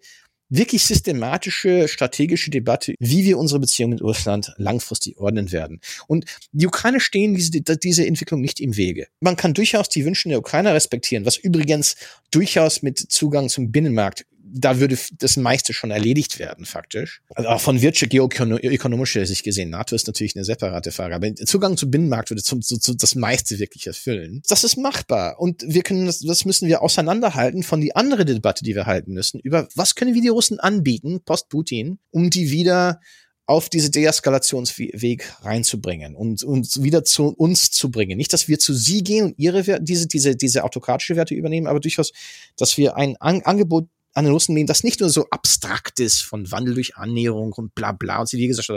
[0.48, 5.80] wirklich systematische, strategische Debatte, wie wir unsere Beziehungen mit Russland langfristig ordnen werden.
[6.06, 9.08] Und die Ukraine stehen diese, diese Entwicklung nicht im Wege.
[9.20, 11.96] Man kann durchaus die Wünsche der Ukrainer respektieren, was übrigens
[12.30, 17.22] durchaus mit Zugang zum Binnenmarkt da würde das meiste schon erledigt werden, faktisch.
[17.34, 19.70] Also auch von Wirtschaft, geoökonomischer Sicht gesehen.
[19.70, 21.14] NATO ist natürlich eine separate Frage.
[21.14, 24.42] Aber Zugang zum Binnenmarkt würde zum, zu, zu, das meiste wirklich erfüllen.
[24.48, 25.40] Das ist machbar.
[25.40, 29.12] Und wir können das, das müssen wir auseinanderhalten von die andere Debatte, die wir halten
[29.12, 33.00] müssen, über was können wir die Russen anbieten, post-Putin, um die wieder
[33.46, 38.18] auf diese Deeskalationsweg reinzubringen und uns wieder zu uns zu bringen.
[38.18, 41.78] Nicht, dass wir zu sie gehen und ihre diese diese diese autokratische Werte übernehmen, aber
[41.78, 42.12] durchaus,
[42.56, 46.22] dass wir ein An Angebot an den Russen nehmen, das nicht nur so abstrakt ist
[46.22, 48.70] von Wandel durch Annäherung und bla bla und sie wie gesagt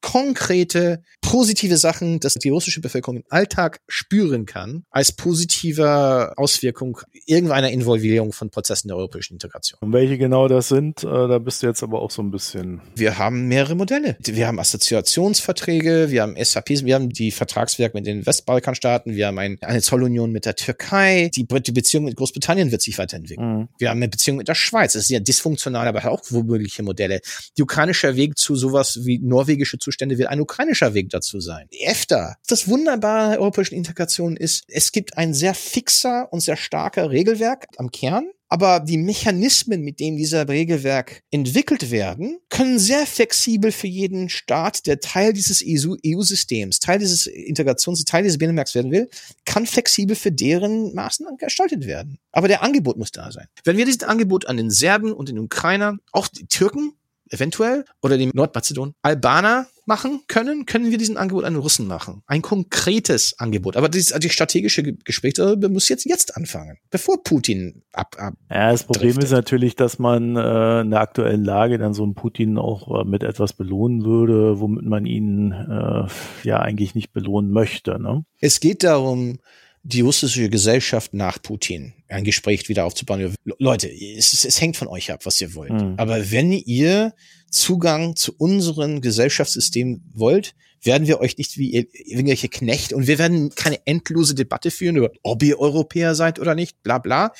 [0.00, 7.70] konkrete, positive Sachen, dass die russische Bevölkerung im Alltag spüren kann, als positive Auswirkung irgendeiner
[7.70, 9.78] Involvierung von Prozessen der europäischen Integration.
[9.80, 12.82] Und welche genau das sind, äh, da bist du jetzt aber auch so ein bisschen.
[12.94, 14.16] Wir haben mehrere Modelle.
[14.20, 19.38] Wir haben Assoziationsverträge, wir haben SAPs, wir haben die Vertragswerke mit den Westbalkanstaaten, wir haben
[19.38, 23.60] ein, eine Zollunion mit der Türkei, die, die Beziehung mit Großbritannien wird sich weiterentwickeln.
[23.60, 23.68] Mhm.
[23.78, 24.83] Wir haben eine Beziehung mit der Schweiz.
[24.92, 27.20] Das sind ja dysfunktionale, aber auch womögliche Modelle.
[27.56, 31.66] Die ukrainische Weg zu sowas wie norwegische Zustände wird ein ukrainischer Weg dazu sein.
[31.70, 32.36] EFTA.
[32.46, 37.66] Das Wunderbare der europäischen Integration ist, es gibt ein sehr fixer und sehr starker Regelwerk
[37.76, 38.30] am Kern.
[38.54, 44.86] Aber die Mechanismen, mit denen dieser Regelwerk entwickelt werden, können sehr flexibel für jeden Staat,
[44.86, 49.10] der Teil dieses EU-Systems, Teil dieses Integrations, Teil dieses Binnenmarkts werden will,
[49.44, 52.20] kann flexibel für deren Maßnahmen gestaltet werden.
[52.30, 53.48] Aber der Angebot muss da sein.
[53.64, 56.92] Wenn wir dieses Angebot an den Serben und den Ukrainer, auch die Türken,
[57.30, 62.22] eventuell, oder die Nordmazedon, Albaner, machen können, können wir diesen Angebot an Russen machen.
[62.26, 63.76] Ein konkretes Angebot.
[63.76, 68.16] Aber das, die strategische Gespräch darüber muss jetzt jetzt anfangen, bevor Putin ab.
[68.18, 69.24] ab ja, das Problem driftet.
[69.24, 73.04] ist natürlich, dass man äh, in der aktuellen Lage dann so einen Putin auch äh,
[73.04, 76.06] mit etwas belohnen würde, womit man ihn äh,
[76.42, 78.00] ja eigentlich nicht belohnen möchte.
[78.00, 78.24] Ne?
[78.40, 79.38] Es geht darum,
[79.84, 83.34] die russische Gesellschaft nach Putin ein Gespräch wieder aufzubauen.
[83.58, 85.72] Leute, es, es hängt von euch ab, was ihr wollt.
[85.72, 85.94] Mhm.
[85.98, 87.12] Aber wenn ihr
[87.54, 93.54] Zugang zu unserem Gesellschaftssystem wollt, werden wir euch nicht wie irgendwelche Knechte und wir werden
[93.54, 97.32] keine endlose Debatte führen über, ob ihr Europäer seid oder nicht, bla bla.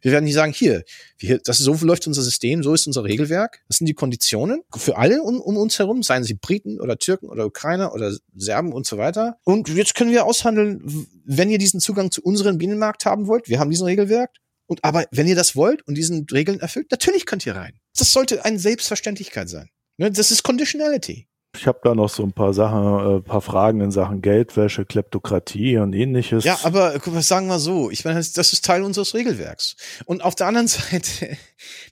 [0.00, 0.84] Wir werden nicht sagen, hier,
[1.18, 4.96] wir, das so läuft unser System, so ist unser Regelwerk, das sind die Konditionen für
[4.96, 8.86] alle um, um uns herum, seien sie Briten oder Türken oder Ukrainer oder Serben und
[8.86, 9.36] so weiter.
[9.44, 13.60] Und jetzt können wir aushandeln, wenn ihr diesen Zugang zu unserem Binnenmarkt haben wollt, wir
[13.60, 14.30] haben diesen Regelwerk,
[14.68, 17.80] und aber wenn ihr das wollt und diesen Regeln erfüllt, natürlich könnt ihr rein.
[17.96, 19.70] Das sollte eine Selbstverständlichkeit sein.
[19.96, 21.26] Ne, das ist Conditionality.
[21.56, 25.78] Ich habe da noch so ein paar Sachen, äh, paar Fragen in Sachen Geldwäsche, Kleptokratie
[25.78, 26.44] und ähnliches.
[26.44, 29.74] Ja, aber sagen wir so, ich meine, das ist Teil unseres Regelwerks.
[30.04, 31.36] Und auf der anderen Seite,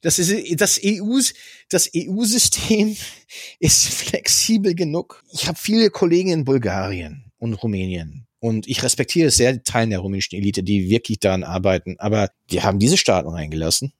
[0.03, 1.19] das ist das EU,
[1.71, 2.97] das EU-System
[3.59, 5.25] ist flexibel genug.
[5.33, 8.27] Ich habe viele Kollegen in Bulgarien und Rumänien.
[8.47, 11.97] Und ich respektiere sehr Teilen der rumänischen Elite, die wirklich daran arbeiten.
[11.99, 13.93] Aber wir haben diese Staaten reingelassen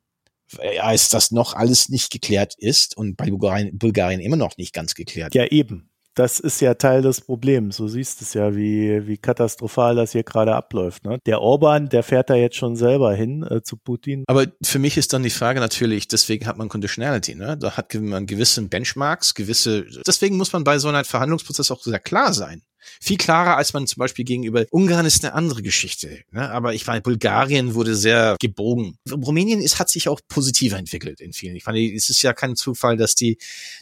[0.81, 4.95] als das noch alles nicht geklärt ist und bei Bulgarien, Bulgarien immer noch nicht ganz
[4.95, 5.35] geklärt.
[5.35, 5.91] Ja, eben.
[6.15, 7.77] Das ist ja Teil des Problems.
[7.77, 11.05] Du siehst es ja, wie, wie katastrophal das hier gerade abläuft.
[11.05, 11.19] Ne?
[11.27, 14.25] Der Orban, der fährt da jetzt schon selber hin äh, zu Putin.
[14.27, 17.35] Aber für mich ist dann die Frage natürlich, deswegen hat man Conditionality.
[17.35, 17.59] Ne?
[17.59, 19.85] Da hat man gewisse Benchmarks, gewisse.
[20.07, 22.63] Deswegen muss man bei so einem Verhandlungsprozess auch sehr klar sein.
[23.01, 26.21] Viel klarer, als man zum Beispiel gegenüber Ungarn ist eine andere Geschichte.
[26.31, 26.51] Ne?
[26.51, 28.99] Aber ich meine, Bulgarien wurde sehr gebogen.
[29.11, 31.57] Rumänien ist, hat sich auch positiver entwickelt in vielen.
[31.57, 33.39] Ich meine, es ist ja kein Zufall, dass die,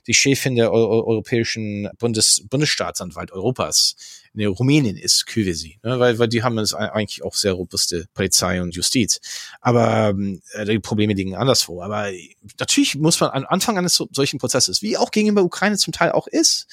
[0.07, 3.97] die Chefin der europäischen Bundes, Bundesstaatsanwalt Europas
[4.35, 5.99] in Rumänien ist, Küvesi, ne?
[6.01, 9.21] weil, weil die haben es eigentlich auch sehr robuste Polizei und Justiz.
[9.61, 10.15] Aber
[10.53, 11.83] äh, die Probleme liegen anderswo.
[11.83, 12.11] Aber
[12.59, 16.27] natürlich muss man am Anfang eines solchen Prozesses, wie auch gegenüber Ukraine zum Teil auch
[16.27, 16.67] ist,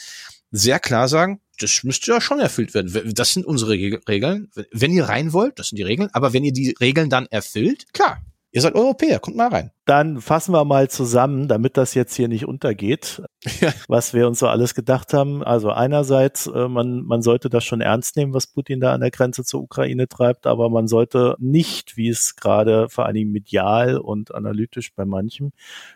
[0.51, 3.13] sehr klar sagen, das müsste ja schon erfüllt werden.
[3.13, 4.49] Das sind unsere Regeln.
[4.71, 6.09] Wenn ihr rein wollt, das sind die Regeln.
[6.13, 8.21] Aber wenn ihr die Regeln dann erfüllt, klar,
[8.51, 9.71] ihr seid Europäer, kommt mal rein.
[9.85, 13.21] Dann fassen wir mal zusammen, damit das jetzt hier nicht untergeht,
[13.61, 13.73] ja.
[13.87, 15.43] was wir uns so alles gedacht haben.
[15.43, 19.11] Also einerseits, äh, man, man sollte das schon ernst nehmen, was Putin da an der
[19.11, 23.97] Grenze zur Ukraine treibt, aber man sollte nicht, wie es gerade vor allen Dingen medial
[23.97, 25.51] und analytisch bei manchen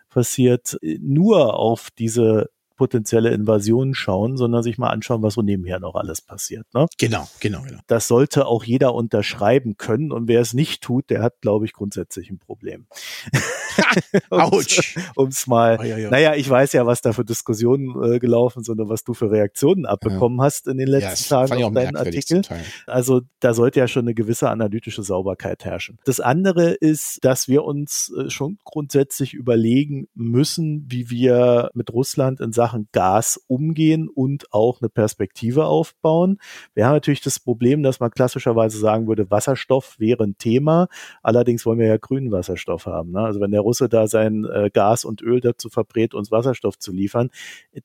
[0.10, 5.96] passiert, nur auf diese potenzielle Invasionen schauen, sondern sich mal anschauen, was so nebenher noch
[5.96, 6.66] alles passiert.
[6.74, 6.88] Ne?
[6.98, 7.80] Genau, genau, genau.
[7.88, 11.74] Das sollte auch jeder unterschreiben können und wer es nicht tut, der hat, glaube ich,
[11.74, 12.88] grundsätzlich ein Problem.
[14.30, 14.98] Autsch.
[15.16, 16.10] um es mal, oh, ja, ja.
[16.10, 19.32] naja, ich weiß ja, was da für Diskussionen äh, gelaufen sind und was du für
[19.32, 20.46] Reaktionen abbekommen ja.
[20.46, 22.42] hast in den letzten Tagen auf deinen Artikel.
[22.88, 26.00] Also da sollte ja schon eine gewisse analytische Sauberkeit herrschen.
[26.06, 32.40] Das andere ist, dass wir uns äh, schon grundsätzlich überlegen müssen, wie wir mit Russland
[32.42, 36.40] in Sachen Gas umgehen und auch eine Perspektive aufbauen.
[36.74, 40.88] Wir haben natürlich das Problem, dass man klassischerweise sagen würde, Wasserstoff wäre ein Thema.
[41.22, 43.12] Allerdings wollen wir ja grünen Wasserstoff haben.
[43.12, 43.20] Ne?
[43.20, 46.92] Also wenn der Russe da sein äh, Gas und Öl dazu verbrät, uns Wasserstoff zu
[46.92, 47.30] liefern,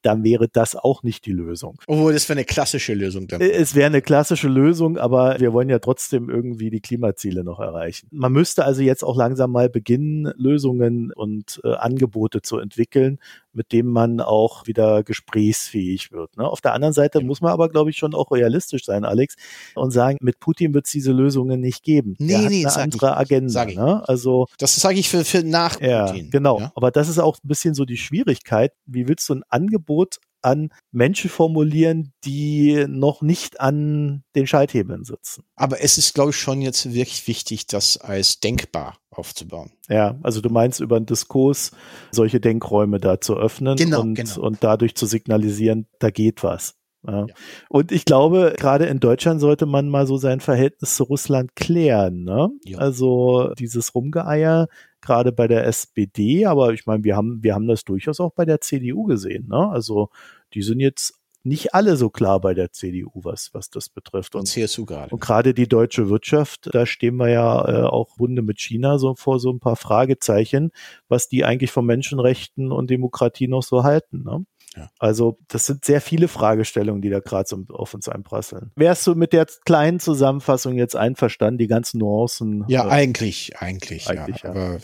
[0.02, 1.80] dann wäre das auch nicht die Lösung.
[1.86, 3.26] Oh, das wäre eine klassische Lösung.
[3.26, 3.40] Dann.
[3.40, 7.60] Äh, es wäre eine klassische Lösung, aber wir wollen ja trotzdem irgendwie die Klimaziele noch
[7.60, 8.08] erreichen.
[8.10, 13.18] Man müsste also jetzt auch langsam mal beginnen, Lösungen und äh, Angebote zu entwickeln,
[13.52, 16.36] mit dem man auch wieder gesprächsfähig wird.
[16.36, 16.48] Ne?
[16.48, 19.36] Auf der anderen Seite muss man aber, glaube ich, schon auch realistisch sein, Alex,
[19.74, 22.16] und sagen, mit Putin wird es diese Lösungen nicht geben.
[22.18, 23.64] Nee, Der nee, hat eine andere ich, Agenda.
[23.64, 24.08] Ne?
[24.08, 26.30] Also das sage ich für, für nach ja, Putin.
[26.30, 26.60] Genau.
[26.60, 26.72] Ja?
[26.74, 28.72] Aber das ist auch ein bisschen so die Schwierigkeit.
[28.86, 35.44] Wie willst du ein Angebot an Menschen formulieren, die noch nicht an den Schalthebeln sitzen.
[35.56, 39.72] Aber es ist, glaube ich, schon jetzt wirklich wichtig, das als denkbar aufzubauen.
[39.88, 41.72] Ja, also du meinst über einen Diskurs
[42.10, 44.40] solche Denkräume da zu öffnen genau, und, genau.
[44.40, 46.74] und dadurch zu signalisieren, da geht was.
[47.06, 47.26] Ja.
[47.26, 47.34] ja.
[47.68, 52.24] Und ich glaube, gerade in Deutschland sollte man mal so sein Verhältnis zu Russland klären.
[52.24, 52.50] Ne?
[52.64, 52.78] Ja.
[52.78, 54.68] Also dieses Rumgeeier,
[55.02, 58.44] gerade bei der SPD, aber ich meine, wir haben, wir haben das durchaus auch bei
[58.44, 59.48] der CDU gesehen.
[59.48, 59.70] Ne?
[59.70, 60.10] Also
[60.54, 64.34] die sind jetzt nicht alle so klar bei der CDU, was, was das betrifft.
[64.34, 65.12] Und, und CSU gerade.
[65.12, 69.14] Und gerade die deutsche Wirtschaft, da stehen wir ja äh, auch Bunde mit China so
[69.14, 70.70] vor so ein paar Fragezeichen,
[71.08, 74.22] was die eigentlich von Menschenrechten und Demokratie noch so halten.
[74.24, 74.44] Ne?
[74.76, 74.90] Ja.
[74.98, 78.70] Also das sind sehr viele Fragestellungen, die da gerade so auf uns einprasseln.
[78.76, 82.64] Wärst du mit der kleinen Zusammenfassung jetzt einverstanden, die ganzen Nuancen?
[82.68, 84.54] Ja, äh, eigentlich, eigentlich, eigentlich, ja.
[84.54, 84.66] ja.
[84.66, 84.78] Aber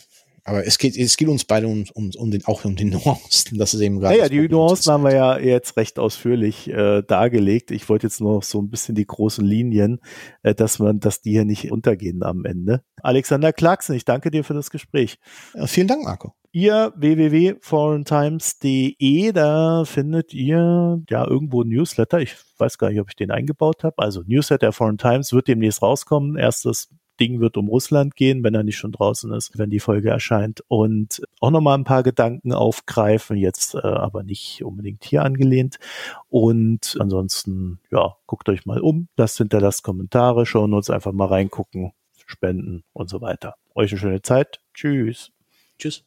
[0.47, 3.59] Aber es geht, es geht uns beide um, um, um den, auch um den Nuancen.
[3.59, 4.17] Das ist eben gerade.
[4.17, 7.73] Ja, ja die Nuancen haben wir ja jetzt recht ausführlich äh, dargelegt.
[7.73, 9.99] Ich wollte jetzt nur noch so ein bisschen die großen Linien,
[10.45, 12.83] äh, dass man, dass die hier nicht untergehen am Ende.
[13.03, 15.19] Alexander Clarkson, ich danke dir für das Gespräch.
[15.55, 22.21] Ja, vielen Dank, Marco ihr www.foreigntimes.de, da findet ihr ja irgendwo ein Newsletter.
[22.21, 23.99] Ich weiß gar nicht, ob ich den eingebaut habe.
[23.99, 26.39] Also Newsletter Foreign Times wird demnächst rauskommen.
[26.39, 26.89] Erstes
[27.21, 30.63] Ding wird um Russland gehen, wenn er nicht schon draußen ist, wenn die Folge erscheint.
[30.69, 35.79] Und auch nochmal ein paar Gedanken aufgreifen, jetzt äh, aber nicht unbedingt hier angelehnt.
[36.29, 41.93] Und ansonsten, ja, guckt euch mal um, lasst hinterlasst Kommentare, schauen uns einfach mal reingucken,
[42.27, 43.57] spenden und so weiter.
[43.75, 44.61] Euch eine schöne Zeit.
[44.75, 45.33] Tschüss.
[45.79, 46.06] Tschüss.